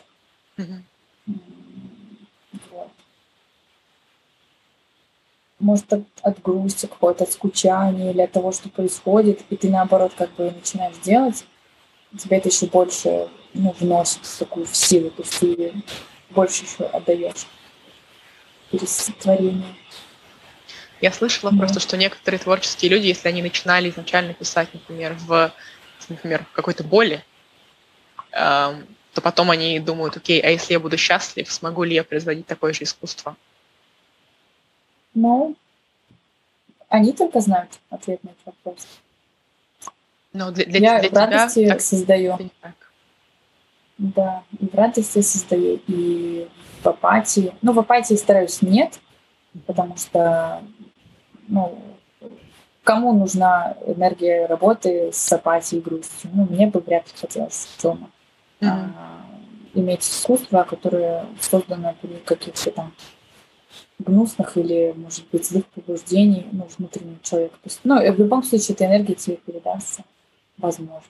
[0.57, 0.81] Mm-hmm.
[2.71, 2.91] Вот.
[5.65, 10.13] Может, от, от грусти какой-то, от скучания или от того, что происходит, и ты, наоборот,
[10.15, 11.43] как бы начинаешь делать,
[12.15, 15.73] тебе это еще больше ну, вносит такую в силу, то есть ты
[16.29, 17.47] больше еще отдаешь.
[18.69, 19.75] пересотворения.
[21.01, 21.57] Я слышала да.
[21.57, 25.51] просто, что некоторые творческие люди, если они начинали изначально писать, например, в,
[26.09, 27.23] например, какой-то боли,
[28.31, 32.45] э, то потом они думают, окей, а если я буду счастлив, смогу ли я производить
[32.45, 33.35] такое же искусство?
[35.15, 35.55] Ну,
[36.89, 38.87] они только знают ответ на этот вопрос.
[40.33, 42.37] Но для, для, я для в радости тебя создаю.
[43.97, 46.47] Да, и в радости создаю, и
[46.83, 47.55] в апатии.
[47.61, 48.99] Ну, в апатии стараюсь нет,
[49.65, 50.61] потому что,
[51.47, 51.79] ну,
[52.83, 56.29] кому нужна энергия работы с апатией и грустью?
[56.33, 58.09] Ну, мне бы вряд ли хотелось дома
[58.59, 58.67] mm-hmm.
[58.69, 59.25] а,
[59.73, 62.93] иметь искусство, которое создано при каких-то там
[63.99, 67.55] гнусных или, может быть, злых побуждений ну, внутреннего человека.
[67.55, 70.03] То есть, ну, в любом случае, эта энергия тебе передастся,
[70.57, 71.09] возможно.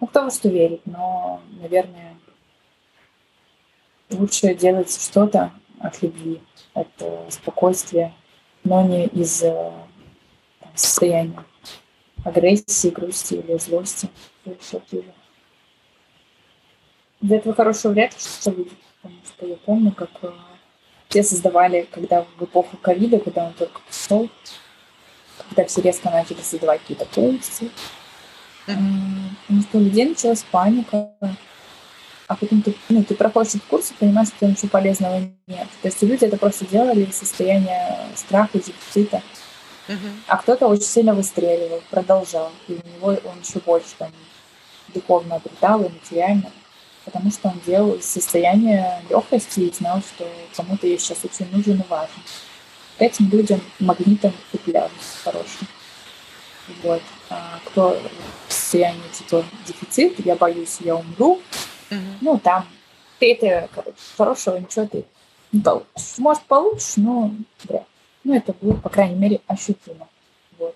[0.00, 2.16] Ну, кто во что верит, но, наверное,
[4.10, 6.40] лучше делать что-то от любви,
[6.74, 8.12] от э, спокойствия,
[8.64, 9.72] но не из э,
[10.60, 11.44] там, состояния
[12.24, 14.08] агрессии, грусти или злости.
[17.20, 20.32] Из этого хорошего вряд ли что-то выйдет, потому что я помню, как э,
[21.12, 24.30] все создавали, когда в эпоху ковида, когда он только пришел,
[25.48, 27.70] когда все резко начали создавать какие-то полости,
[28.64, 31.10] что у людей началась паника,
[32.28, 35.68] а потом ты, ну, ты проходишь этот курс и понимаешь, что ничего полезного нет.
[35.82, 39.20] То есть люди это просто делали из состояния страха, дефицита.
[39.88, 40.12] Uh-huh.
[40.28, 44.10] А кто-то очень сильно выстреливал, продолжал, и у него он еще больше там
[44.94, 46.50] духовно обретал и материально
[47.04, 51.80] потому что он делал из состояния легкости и знал, что кому-то я сейчас очень нужен
[51.80, 52.22] и важен.
[52.98, 54.90] Этим людям магнитом цеплялись
[55.24, 55.66] хорошим.
[56.82, 57.02] Вот.
[57.30, 58.00] А кто
[58.48, 61.40] в состоянии типа дефицит, я боюсь, я умру,
[61.90, 62.18] mm-hmm.
[62.20, 62.66] ну там
[63.18, 65.04] ты это, короче, хорошего ничего ты
[65.52, 66.18] не получишь.
[66.18, 67.32] Может, получишь, но
[67.64, 67.86] вряд
[68.24, 70.08] Ну, это будет, по крайней мере, ощутимо.
[70.58, 70.74] Вот.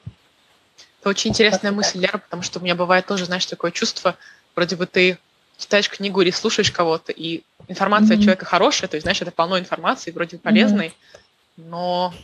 [1.01, 4.17] Это очень интересная как мысль, Лера, потому что у меня бывает тоже, знаешь, такое чувство,
[4.55, 5.19] вроде бы ты
[5.59, 8.21] читаешь книгу или слушаешь кого-то, и информация mm-hmm.
[8.21, 11.63] человека хорошая, то есть, знаешь, это полно информации, вроде полезной, mm-hmm.
[11.69, 12.15] но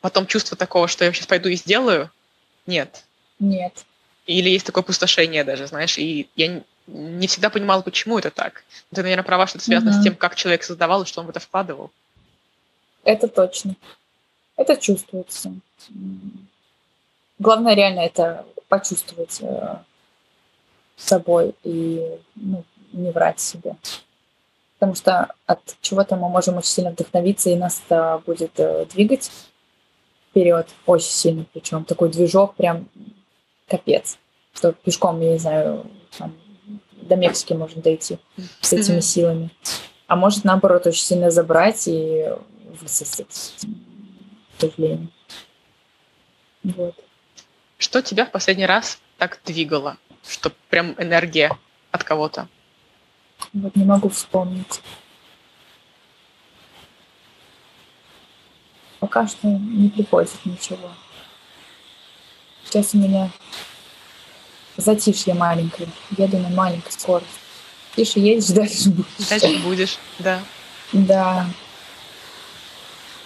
[0.00, 2.10] потом чувство такого, что я сейчас пойду и сделаю,
[2.66, 3.04] нет.
[3.38, 3.84] Нет.
[4.26, 8.64] Или есть такое пустошение даже, знаешь, и я не всегда понимала, почему это так.
[8.94, 10.00] Ты, наверное, права, что это связано mm-hmm.
[10.00, 11.90] с тем, как человек создавал и что он в это вкладывал.
[13.04, 13.76] Это точно.
[14.56, 15.54] Это чувствуется.
[17.38, 19.76] Главное реально это почувствовать э,
[20.96, 23.76] собой и ну, не врать себе.
[24.78, 29.30] Потому что от чего-то мы можем очень сильно вдохновиться, и нас это будет э, двигать
[30.30, 32.88] вперед очень сильно, причем такой движок прям
[33.68, 34.18] капец.
[34.52, 35.86] Что пешком, я не знаю,
[36.18, 36.34] там,
[36.92, 38.18] до Мексики можно дойти
[38.60, 39.50] с этими силами.
[40.06, 42.26] А может, наоборот, очень сильно забрать и
[42.80, 43.54] высосать,
[44.58, 45.08] сожалению.
[46.62, 46.94] Вот.
[47.78, 49.96] Что тебя в последний раз так двигало?
[50.28, 51.56] Что прям энергия
[51.90, 52.48] от кого-то.
[53.52, 54.80] Вот не могу вспомнить.
[59.00, 60.90] Пока что не приходит ничего.
[62.64, 63.30] Сейчас у меня
[64.76, 65.88] затишье маленькое.
[66.16, 67.30] Еду на маленькой скорости.
[67.94, 69.28] Тише едешь, дальше будешь.
[69.28, 70.42] Дальше будешь, да.
[70.92, 71.46] Да.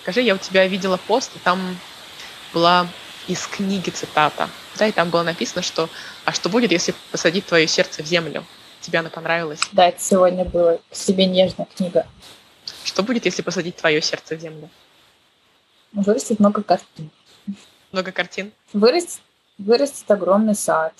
[0.02, 1.78] Скажи, я у тебя видела пост, и там
[2.52, 2.86] была
[3.26, 4.48] из книги цитата.
[4.80, 5.90] Да, и там было написано, что
[6.24, 8.46] «А что будет, если посадить твое сердце в землю?»
[8.80, 9.60] Тебе она понравилась?
[9.72, 12.06] Да, это сегодня было к себе нежная книга.
[12.82, 14.70] Что будет, если посадить твое сердце в землю?
[15.92, 17.10] Вырастет много картин.
[17.92, 18.52] Много картин?
[18.72, 19.20] Вырастет,
[19.58, 20.94] вырастет огромный сад.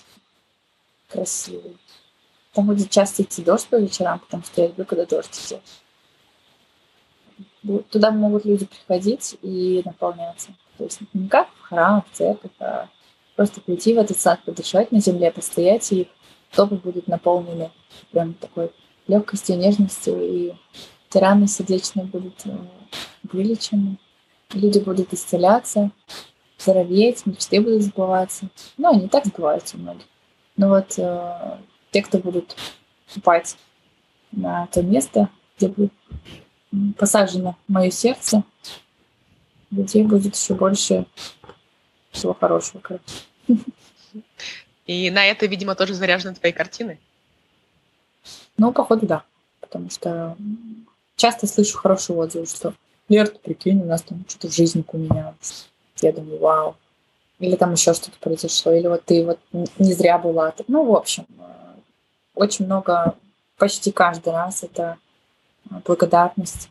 [1.08, 1.78] Красивый.
[2.52, 5.62] Там будет часто идти дождь по вечерам, потому что я люблю, когда дождь идет.
[7.90, 10.50] Туда могут люди приходить и наполняться.
[10.76, 12.90] То есть не как в храм, в церковь, а
[13.40, 16.06] просто прийти в этот сад, подышать на земле, постоять, и
[16.54, 17.70] топы будут наполнены
[18.10, 18.70] прям такой
[19.06, 20.52] легкостью, нежностью, и
[21.08, 22.50] тираны сердечные будут э,
[23.32, 23.96] вылечены.
[24.52, 25.90] Люди будут исцеляться,
[26.58, 28.50] здороветь, мечты будут сбываться.
[28.76, 30.02] Ну, они так сбываются у.
[30.58, 31.58] Но вот э,
[31.92, 32.54] те, кто будут
[33.16, 33.56] упать
[34.32, 35.92] на то место, где будет
[36.98, 38.44] посажено мое сердце,
[39.70, 41.06] людей будет еще больше
[42.10, 42.82] всего хорошего.
[44.86, 46.98] И на это, видимо, тоже заряжены твои картины?
[48.56, 49.24] Ну, походу, да.
[49.60, 50.36] Потому что
[51.16, 52.74] часто слышу хорошие отзывы, что
[53.08, 55.68] Лер, ты прикинь, у нас там что-то в жизни поменялось.
[56.00, 56.76] Я думаю, вау.
[57.40, 59.38] Или там еще что-то произошло, или вот ты вот
[59.78, 60.54] не зря была.
[60.68, 61.42] Ну, в общем, э,
[62.34, 63.16] очень много,
[63.56, 64.98] почти каждый раз это
[65.84, 66.68] благодарность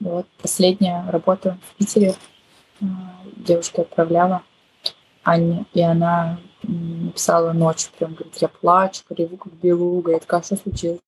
[0.00, 2.14] Вот последняя работа в Питере
[2.80, 2.86] а,
[3.36, 4.42] девушка отправляла
[5.28, 10.12] Анне, и она написала ночью, прям говорит, я плачу, реву как белуга.
[10.12, 11.00] Я такая, что случилось?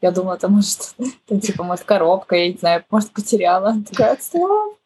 [0.00, 0.94] Я думала, там, может,
[1.26, 3.70] там, типа, может, коробка, я не знаю, может, потеряла.
[3.70, 4.78] Она такая, стоп,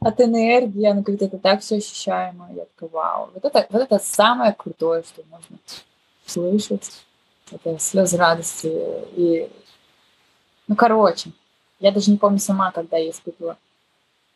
[0.00, 0.86] от энергии.
[0.86, 2.48] Она говорит, это так все ощущаемо.
[2.54, 3.30] Я такая, вау.
[3.34, 5.58] Вот это, вот это самое крутое, что можно
[6.24, 7.04] слышать.
[7.50, 8.70] Это слезы радости.
[9.16, 9.50] И,
[10.68, 11.32] ну, короче,
[11.80, 13.56] я даже не помню сама, когда я испытывала.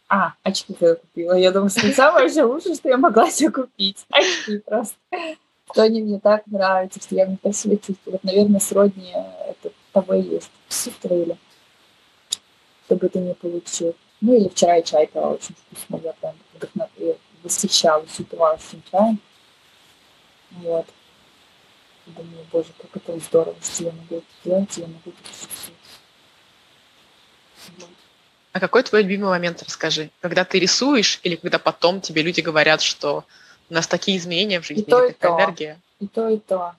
[0.08, 1.32] А, очки когда купила.
[1.32, 4.04] Я думаю, что самое же лучшее, что я могла себе купить.
[4.10, 4.96] Очки просто.
[5.72, 8.12] Что они мне так нравятся, что я так себя чувствую.
[8.12, 9.12] Вот, наверное, сродни
[9.48, 10.50] это того и есть.
[10.68, 11.36] Сутроили.
[12.86, 13.94] Чтобы ты не получил.
[14.20, 16.00] Ну или вчера я чай пила очень вкусно.
[16.04, 16.90] Я прям вдохнов...
[17.42, 19.18] восхищалась, упивалась этим чаем.
[20.50, 20.86] Вот.
[22.06, 25.74] Думаю, боже, как это здорово, что я могу это делать, я могу это чувствовать.
[28.54, 30.10] А какой твой любимый момент, расскажи?
[30.20, 33.24] Когда ты рисуешь или когда потом тебе люди говорят, что
[33.68, 35.42] у нас такие изменения в жизни, и то, и такая то.
[35.42, 35.80] энергия?
[35.98, 36.76] И то, и то.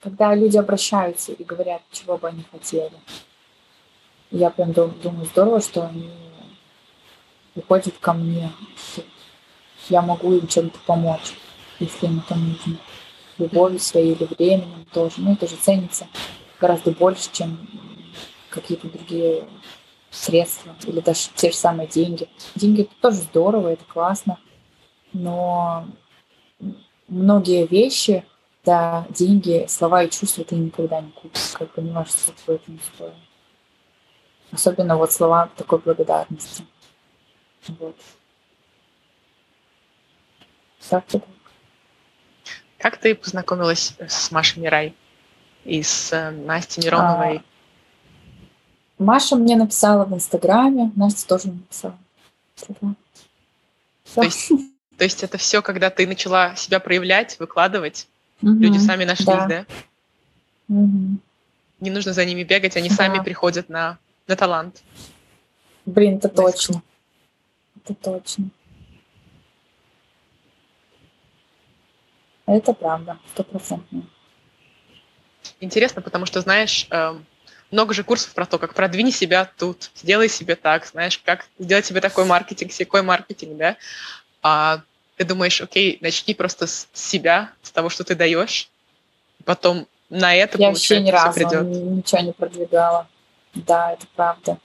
[0.00, 2.92] Когда люди обращаются и говорят, чего бы они хотели.
[4.30, 6.12] Я прям думаю, здорово, что они
[7.54, 8.52] приходят ко мне,
[9.88, 11.34] я могу им чем-то помочь,
[11.80, 12.78] если им это нужно.
[13.38, 15.14] Любовью своей или временем тоже.
[15.16, 16.06] Ну, это же ценится
[16.60, 17.58] гораздо больше, чем
[18.48, 19.44] какие-то другие
[20.10, 22.28] средства или даже те же самые деньги.
[22.54, 24.38] Деньги это тоже здорово, это классно,
[25.12, 25.86] но
[27.08, 28.24] многие вещи,
[28.64, 32.70] да, деньги, слова и чувства ты никогда не купишь, как бы не важно, сколько это
[32.70, 33.14] не стоит.
[34.50, 36.64] Особенно вот слова такой благодарности.
[37.66, 37.96] Вот.
[40.88, 41.04] Так.
[42.78, 44.94] Как ты познакомилась с Машей Мирай
[45.64, 47.38] и с э, Настей Мироновой?
[47.38, 47.42] А,
[48.98, 51.98] Маша мне написала в Инстаграме, Настя тоже написала.
[54.14, 54.48] То есть,
[54.96, 58.08] то есть это все, когда ты начала себя проявлять, выкладывать,
[58.42, 59.46] угу, люди сами нашлись, да?
[59.46, 59.66] да?
[60.68, 61.18] Угу.
[61.80, 62.94] Не нужно за ними бегать, они да.
[62.94, 64.82] сами приходят на, на талант.
[65.86, 66.82] Блин, это точно.
[67.76, 68.50] Это точно.
[72.46, 74.02] Это правда, стопроцентно.
[75.60, 77.26] Интересно, потому что, знаешь, эм,
[77.70, 81.86] много же курсов про то, как продвинь себя тут, сделай себе так, знаешь, как сделать
[81.86, 83.76] себе такой маркетинг, секой маркетинг, да.
[84.42, 84.80] А
[85.16, 88.70] ты думаешь, окей, начни просто с себя, с того, что ты даешь,
[89.44, 91.66] потом на это Я вообще ни разу придет.
[91.66, 93.06] ничего не продвигала.
[93.54, 94.58] Да, это правда.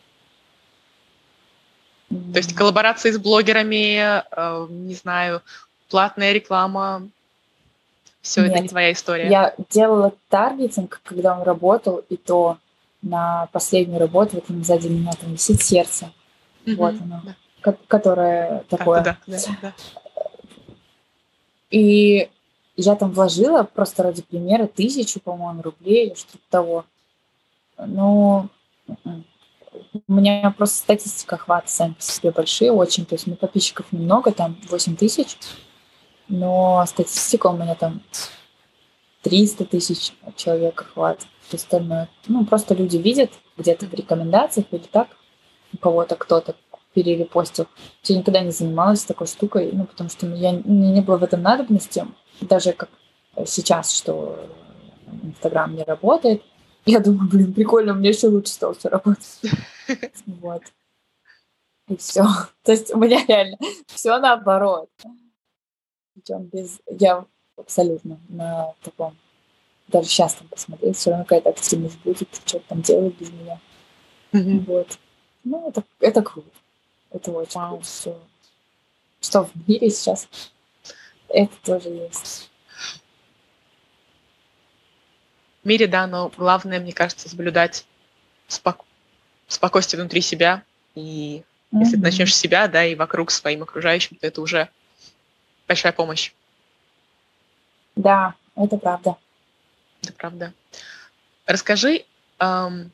[2.10, 5.42] То есть коллаборации с блогерами, э, не знаю,
[5.90, 7.10] платная реклама,
[8.22, 9.30] все Нет, это не твоя история.
[9.30, 12.58] Я делала таргетинг, когда он работал, и то
[13.04, 16.12] на последнюю работу, вот там сзади меня там висит сердце,
[16.66, 16.76] mm-hmm.
[16.76, 17.22] вот оно,
[17.62, 17.76] да.
[17.88, 19.04] которое такое.
[19.04, 19.74] Да, да, да.
[21.70, 22.30] И
[22.76, 26.86] я там вложила просто ради примера тысячу, по-моему, рублей или что-то того.
[27.78, 28.50] Ну,
[30.08, 33.92] у меня просто статистика хват сами по себе большие очень, то есть у меня подписчиков
[33.92, 35.38] немного, там 8 тысяч,
[36.28, 38.02] но статистика у меня там
[39.24, 40.92] 300 тысяч человек
[41.44, 42.10] хватит все остальное.
[42.28, 45.10] Ну, просто люди видят где-то в рекомендациях или так,
[45.74, 46.56] у кого-то кто-то
[46.94, 47.68] перерепостил.
[48.04, 51.42] Я никогда не занималась такой штукой, ну, потому что я, мне не было в этом
[51.42, 52.06] надобности,
[52.42, 52.90] даже как
[53.46, 54.38] сейчас, что
[55.24, 56.44] Инстаграм не работает.
[56.86, 59.40] Я думаю, блин, прикольно, мне еще лучше стало все работать.
[60.26, 60.62] Вот.
[61.90, 62.24] И все.
[62.64, 64.90] То есть у меня реально все наоборот.
[66.14, 66.80] Причем без...
[66.88, 67.26] Я
[67.58, 69.18] абсолютно на таком
[69.88, 73.60] даже сейчас там посмотреть, все равно какая-то активность будет, что там делают без меня.
[74.32, 74.66] Mm-hmm.
[74.66, 74.98] Вот.
[75.44, 76.50] Ну, это, это круто.
[77.12, 77.70] Это очень wow.
[77.70, 77.86] круто.
[77.86, 78.22] Что,
[79.22, 80.28] что в мире сейчас
[81.30, 82.50] это тоже есть.
[85.64, 87.86] В мире, да, но главное, мне кажется, соблюдать
[88.48, 88.86] спок...
[89.48, 90.64] спокойствие внутри себя.
[90.96, 91.80] И mm-hmm.
[91.80, 94.70] если ты начнешь с себя, да, и вокруг своим окружающим, то это уже
[95.68, 96.34] большая помощь.
[97.96, 99.18] Да, это правда.
[100.04, 100.54] Это правда.
[101.46, 102.06] Расскажи,
[102.40, 102.92] эм,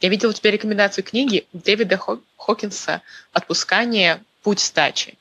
[0.00, 3.02] я видела у тебя рекомендацию книги Дэвида Хо- Хокинса
[3.32, 4.22] «Отпускание.
[4.42, 5.18] Путь стачи».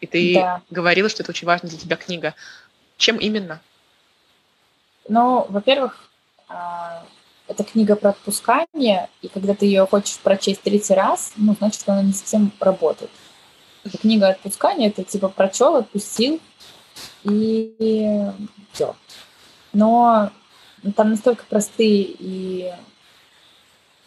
[0.00, 0.62] И ты да.
[0.70, 2.34] говорила, что это очень важная для тебя книга.
[2.96, 3.60] Чем именно?
[5.08, 6.10] Ну, во-первых,
[6.48, 7.04] а,
[7.46, 12.02] это книга про отпускание, и когда ты ее хочешь прочесть третий раз, ну, значит, она
[12.02, 13.10] не совсем работает.
[13.84, 16.40] Это книга отпускания, это типа прочел, отпустил,
[17.24, 18.26] и
[18.72, 18.94] все
[19.72, 20.30] но
[20.96, 22.72] там настолько простые и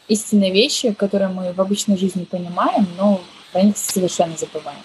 [0.07, 4.81] истинные вещи, которые мы в обычной жизни понимаем, но про них совершенно забываем.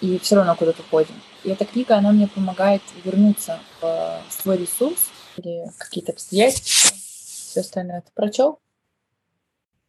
[0.00, 1.14] И все равно куда-то ходим.
[1.44, 6.96] И эта книга, она мне помогает вернуться в свой ресурс или какие-то обстоятельства.
[6.96, 8.58] Все остальное ты прочел?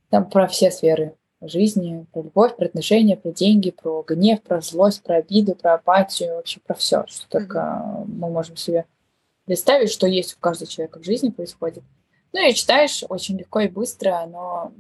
[0.10, 5.04] Там про все сферы жизни, про любовь, про отношения, про деньги, про гнев, про злость,
[5.04, 8.06] про обиду, про апатию, вообще про все, что только mm-hmm.
[8.08, 8.86] мы можем себе
[9.46, 11.84] представить, что есть у каждого человека в жизни происходит.
[12.34, 14.74] Ну и читаешь очень легко и быстро, но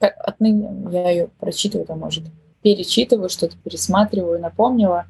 [0.00, 2.24] отныне я ее прочитываю, там, может,
[2.62, 5.06] перечитываю, что-то пересматриваю, напомнила.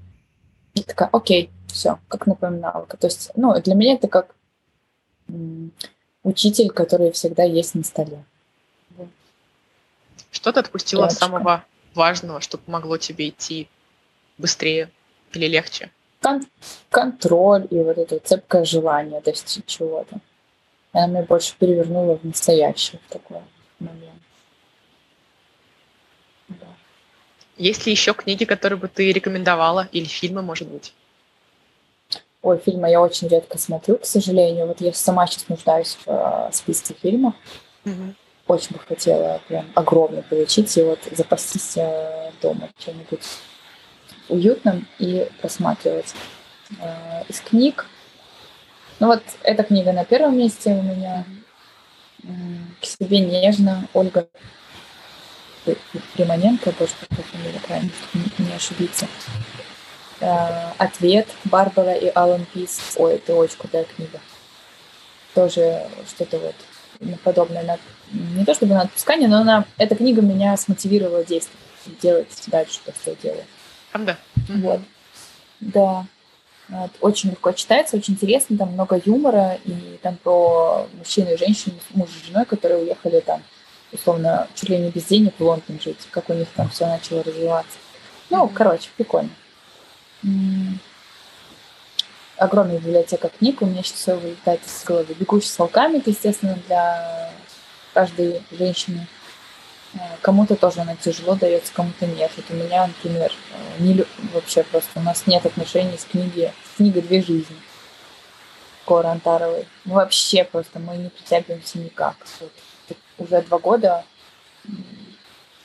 [0.74, 2.96] И такая, окей, все, как напоминалка.
[2.96, 4.34] То есть, ну, для меня это как
[6.22, 8.24] учитель, который всегда есть на столе.
[10.30, 11.18] Что ты отпустила Девочка.
[11.18, 13.68] самого важного, что помогло тебе идти
[14.36, 14.90] быстрее
[15.32, 15.90] или легче?
[16.26, 16.48] Кон-
[16.90, 20.18] контроль и вот это цепкое желание достичь чего-то.
[20.92, 23.42] Она меня больше перевернула в настоящее в такой
[23.78, 24.20] момент.
[26.48, 26.66] Да.
[27.56, 30.94] Есть ли еще книги, которые бы ты рекомендовала, или фильмы, может быть?
[32.42, 34.66] Ой, фильмы я очень редко смотрю, к сожалению.
[34.66, 37.34] Вот я сама сейчас нуждаюсь в э, списке фильмов.
[37.84, 38.14] Угу
[38.48, 43.20] очень бы хотела прям огромно получить и вот запастись э, дома чем-нибудь
[44.28, 46.14] уютным и просматривать.
[46.80, 47.86] Э, из книг,
[48.98, 51.24] ну вот эта книга на первом месте у меня.
[52.80, 53.86] К себе нежно.
[53.94, 54.26] Ольга
[56.14, 57.90] Приманенко, больше как фамилия правильно,
[58.38, 59.06] не ошибиться.
[60.20, 62.94] Э, Ответ Барбара и Алан Пис.
[62.96, 64.20] Ой, это очень крутая книга.
[65.34, 66.54] Тоже что-то вот
[67.22, 67.78] подобное на,
[68.12, 71.60] не то чтобы на отпускание, но она, эта книга меня смотивировала действовать,
[72.00, 73.44] делать дальше то, что я делаю.
[73.96, 74.18] Правда?
[74.48, 74.80] Вот.
[75.60, 76.06] Да.
[76.68, 76.90] Вот.
[77.00, 82.10] Очень легко читается, очень интересно, там много юмора, и там про мужчину и женщину, муж
[82.22, 83.42] и женой, которые уехали там,
[83.92, 87.22] условно, чуть ли не без денег в Лондон жить, как у них там все начало
[87.22, 87.78] развиваться.
[88.28, 89.30] Ну, короче, прикольно
[92.36, 95.14] огромная библиотека книг, у меня сейчас все вылетает из головы.
[95.18, 97.32] «Бегущий с волками» это, естественно, для
[97.94, 99.06] каждой женщины.
[100.20, 102.30] Кому-то тоже она тяжело дается, кому-то нет.
[102.36, 106.76] Вот у меня, например, э, не, вообще просто у нас нет отношений с книгой, с
[106.76, 107.56] книгой «Две жизни»
[108.84, 109.66] Коры Антаровой.
[109.84, 112.16] Вообще просто мы не притягиваемся никак.
[112.40, 112.52] Вот.
[113.18, 114.04] Уже два года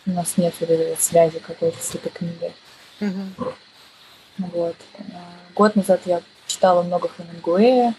[0.05, 2.53] у нас нет вот этой связи какой-то с этой книгой.
[2.99, 3.53] Mm-hmm.
[4.37, 4.75] Вот.
[4.97, 5.03] Э,
[5.55, 7.95] год назад я читала много Хемингуэя,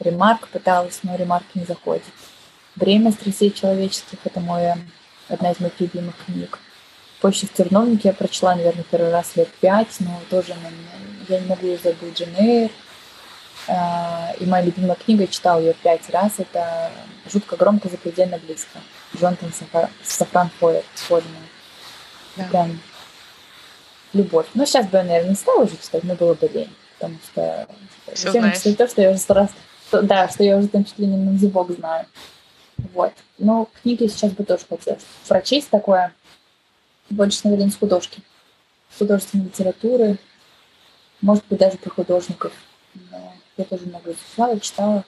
[0.00, 2.04] Ремарк пыталась, но Ремарк не заходит.
[2.74, 4.72] «Время страстей человеческих»— это мой,
[5.28, 6.58] одна из моих любимых книг.
[7.20, 10.54] «Почта в терновнике» я прочла, наверное, первый раз лет пять, но тоже
[11.28, 12.18] я не могу забыть.
[12.18, 12.70] Джен
[13.68, 16.90] а, И моя любимая книга, я читала ее пять раз, это
[17.32, 18.78] «Жутко громко, запредельно близко».
[19.16, 19.52] Джонатан
[20.02, 20.84] Сафран Фойер.
[22.36, 22.44] Да.
[22.44, 22.78] Прям
[24.12, 24.46] любовь.
[24.54, 27.68] Но сейчас бы я, наверное, не стала уже читать, но было бы лень потому что
[28.14, 29.50] Все читать то, что я уже сто раз,
[29.92, 32.06] да, что я уже там чуть ли не на зубок знаю.
[32.96, 33.12] Вот.
[33.36, 36.14] Но книги сейчас бы тоже хотелось прочесть такое,
[37.10, 38.22] больше, наверное, с художки,
[38.96, 40.16] художественной литературы,
[41.20, 42.54] может быть, даже про художников.
[43.10, 45.04] Но я тоже много изучала, читала.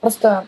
[0.00, 0.46] Просто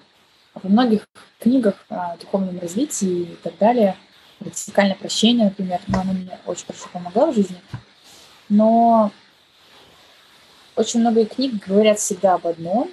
[0.53, 1.09] во многих
[1.39, 3.97] книгах о духовном развитии и так далее,
[4.41, 7.62] радикальное прощение, например, ну, оно мне очень хорошо помогало в жизни,
[8.51, 9.11] но
[10.77, 12.91] очень много книг говорят всегда об одном,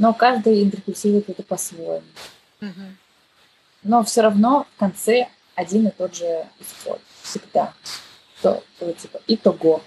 [0.00, 2.02] но каждый интерпретирует это по-своему.
[2.60, 2.92] Mm-hmm.
[3.82, 7.00] Но все равно в конце один и тот же исход.
[7.22, 7.74] Всегда.
[8.40, 9.82] То, то типа, итого.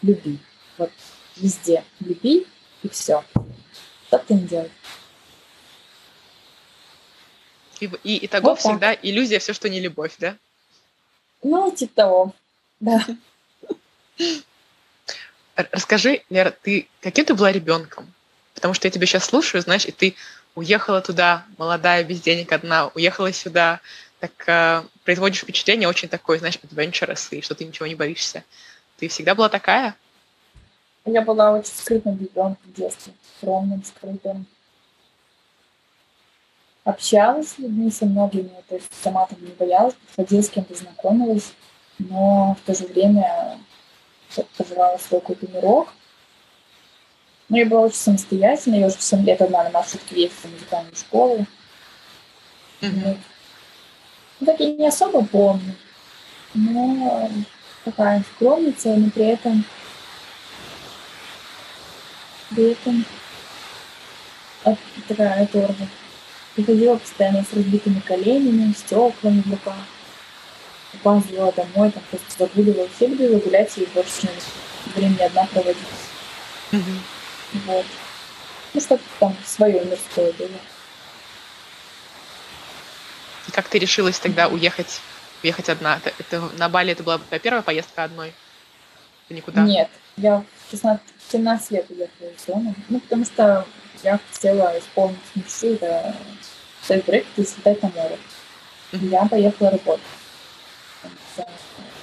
[0.00, 0.38] Люби.
[0.78, 0.90] Вот
[1.36, 1.84] везде.
[2.00, 2.46] Люби,
[2.82, 3.22] и все.
[4.06, 4.70] Что ты не делаешь?
[7.80, 9.04] И, и итого вот всегда так.
[9.04, 10.38] иллюзия все, что не любовь, да?
[11.42, 12.34] Ну, типа того.
[12.80, 13.04] Да.
[15.56, 18.14] Расскажи, Лера, ты каким ты была ребенком?
[18.62, 20.14] Потому что я тебя сейчас слушаю, знаешь, и ты
[20.54, 23.80] уехала туда, молодая, без денег одна, уехала сюда,
[24.20, 28.44] так э, производишь впечатление очень такое, знаешь, adventurous, и что ты ничего не боишься.
[28.98, 29.96] Ты всегда была такая?
[31.04, 34.46] Я была очень скрытным ребенком в детстве, скромным, скрытым.
[36.84, 41.52] Общалась с людьми, со многими, то есть сама там не боялась, подходила с кем-то, знакомилась,
[41.98, 43.58] но в то же время
[44.56, 45.92] пожелала свой какой-то мирок.
[47.48, 50.52] Но я была очень самостоятельной, я уже в 7 лет одна на маршрутке ездила в
[50.52, 51.46] музыкальную школу.
[52.80, 53.18] Mm-hmm.
[54.40, 55.74] Ну, так я не особо помню.
[56.54, 57.30] Но
[57.84, 59.64] такая скромница, но при этом
[62.50, 63.04] при этом
[65.08, 65.74] такая оторва.
[66.54, 69.76] Приходила постоянно с разбитыми коленями, стеклами в руках.
[70.94, 72.88] Опаздывала домой, там просто загуливала.
[72.94, 74.28] Все любила гулять и больше
[74.94, 75.78] времени одна проводить.
[76.72, 76.98] Mm-hmm.
[77.52, 77.86] Вот.
[78.74, 80.48] Ну, что-то там свое мирское было.
[83.48, 85.00] И как ты решилась тогда уехать,
[85.42, 85.96] уехать одна?
[85.96, 88.32] Это, это на Бали это была твоя первая поездка одной?
[89.28, 89.62] Никуда?
[89.62, 91.00] Нет, я в 16,
[91.30, 92.74] 17 лет уехала из дома.
[92.88, 93.66] Ну, потому что
[94.02, 96.16] я хотела исполнить мечту, это
[96.82, 98.18] стать брейк и слетать на море.
[98.92, 100.04] И я поехала работать.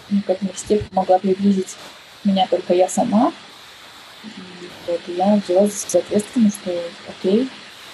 [0.09, 1.77] Ну, к этой мечте могла приблизить
[2.23, 3.31] меня только я сама.
[4.89, 7.47] И вот и я взялась за ответственность, что окей,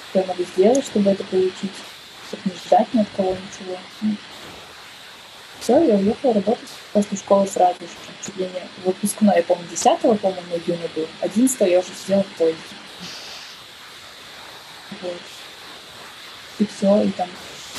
[0.10, 1.72] что я могу сделать, чтобы это получить,
[2.28, 3.78] чтобы не ждать ни от кого ничего.
[4.02, 4.16] Ну,
[5.60, 7.88] Все, я уехала работать после школы сразу же,
[8.26, 12.38] чуть ли не выпускной, я помню, 10 по-моему, июня был, 11 я уже сидела в
[12.38, 12.62] поезде.
[15.02, 15.22] Вот.
[16.60, 17.28] И все, и там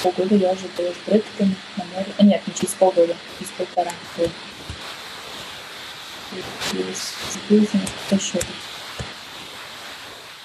[0.02, 2.12] полгода я уже была с брекетами на море.
[2.18, 4.30] А нет, не через полгода, через полтора года.
[7.32, 7.70] Сбилась
[8.10, 8.46] на счету.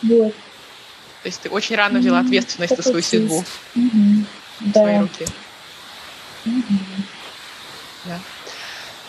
[0.02, 0.34] Вот.
[1.24, 3.44] То есть ты очень рано взяла ответственность за свою судьбу
[3.76, 4.26] угу.
[4.60, 5.26] в свои руки.
[6.46, 6.80] Угу.
[8.06, 8.20] Да.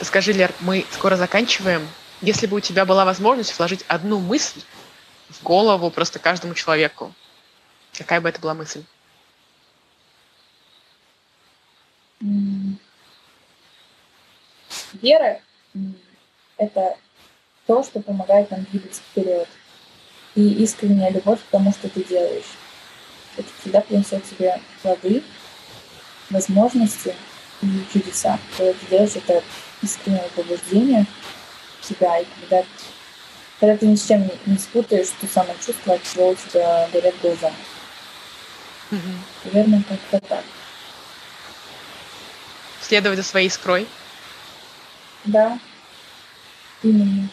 [0.02, 1.88] Скажи, Лер, мы скоро заканчиваем.
[2.20, 4.60] Если бы у тебя была возможность вложить одну мысль
[5.30, 7.12] в голову просто каждому человеку,
[7.96, 8.84] какая бы это была мысль?
[14.92, 15.40] Вера—
[16.58, 16.96] это
[17.66, 19.48] то, что помогает нам двигаться вперед.
[20.34, 22.56] И искренняя любовь к тому, что ты делаешь.
[23.36, 25.22] Это всегда принесет тебе плоды,
[26.30, 27.14] возможности
[27.62, 28.38] и чудеса.
[28.56, 29.42] Когда ты делаешь это
[29.82, 31.06] искреннее побуждение
[31.82, 32.64] себя, и когда,
[33.60, 36.88] когда ты ни с чем не, не спутаешь то самое чувство, от чего у тебя
[36.92, 37.52] горят глаза.
[39.44, 40.44] Наверное, как-то так.
[42.82, 43.86] Следовать за своей искрой?
[45.24, 45.58] Да,
[46.82, 47.28] именно.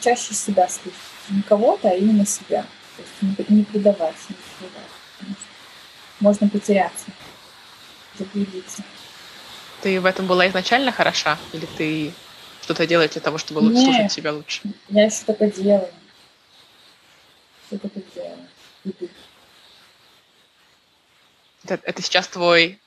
[0.00, 1.07] Чаще себя слышать.
[1.30, 2.64] Не кого-то, а именно себя.
[2.96, 5.38] То есть не, не предавать, не предавать.
[6.20, 7.06] Можно потеряться,
[8.18, 8.82] заблудиться.
[9.82, 11.38] Ты в этом была изначально хороша?
[11.52, 12.12] Или ты
[12.62, 14.62] что-то делаешь для того, чтобы Нет, слушать себя лучше?
[14.88, 15.88] Я еще только делаю.
[17.66, 18.48] Что только делаю.
[18.84, 19.08] Иду.
[21.64, 22.80] Это, это сейчас твой...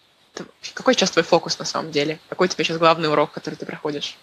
[0.73, 2.19] Какой сейчас твой фокус на самом деле?
[2.29, 4.17] Какой у тебя сейчас главный урок, который ты проходишь?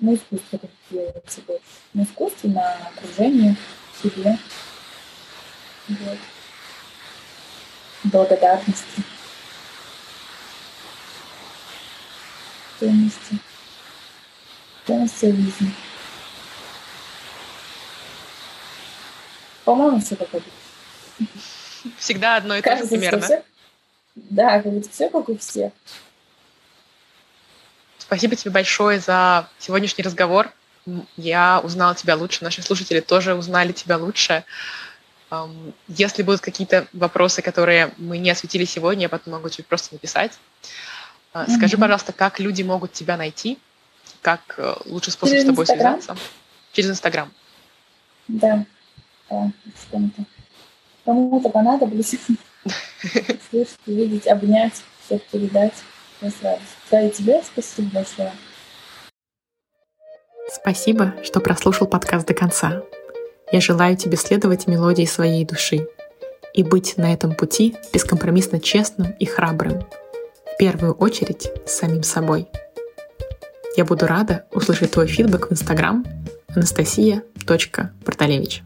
[0.00, 1.62] На как делается больше.
[1.92, 3.56] На искусстве, на окружении,
[4.00, 4.38] себе.
[5.88, 6.18] Вот.
[8.04, 9.02] Благодарности.
[12.78, 13.38] ценности,
[14.86, 15.74] ценности жизни.
[19.64, 20.42] По-моему, все обычно.
[21.98, 23.20] Всегда одно и то же примерно.
[23.20, 23.44] Все...
[24.14, 25.72] Да, как будто все как у всех.
[28.08, 30.50] Спасибо тебе большое за сегодняшний разговор.
[31.18, 34.44] Я узнала тебя лучше, наши слушатели тоже узнали тебя лучше.
[35.88, 40.32] Если будут какие-то вопросы, которые мы не осветили сегодня, я потом могу тебе просто написать.
[41.34, 41.56] Mm-hmm.
[41.56, 43.58] Скажи, пожалуйста, как люди могут тебя найти?
[44.22, 46.00] Как э, лучший способ Через с тобой Instagram.
[46.00, 46.16] связаться?
[46.72, 47.30] Через Инстаграм.
[48.26, 48.64] Да.
[49.28, 49.50] да.
[51.04, 52.14] Кому-то понадоблюсь.
[53.50, 55.74] Слышать, увидеть, обнять, всех передать.
[56.20, 56.60] Сразу.
[56.90, 58.32] Да, и тебе спасибо большое.
[60.50, 62.82] Спасибо, что прослушал подкаст до конца.
[63.52, 65.86] Я желаю тебе следовать мелодии своей души
[66.54, 69.86] и быть на этом пути бескомпромиссно честным и храбрым—
[70.58, 72.48] первую очередь с самим собой.
[73.76, 76.04] Я буду рада услышать твой фидбэк в Инстаграм
[76.54, 78.62] анастасия.порталевич.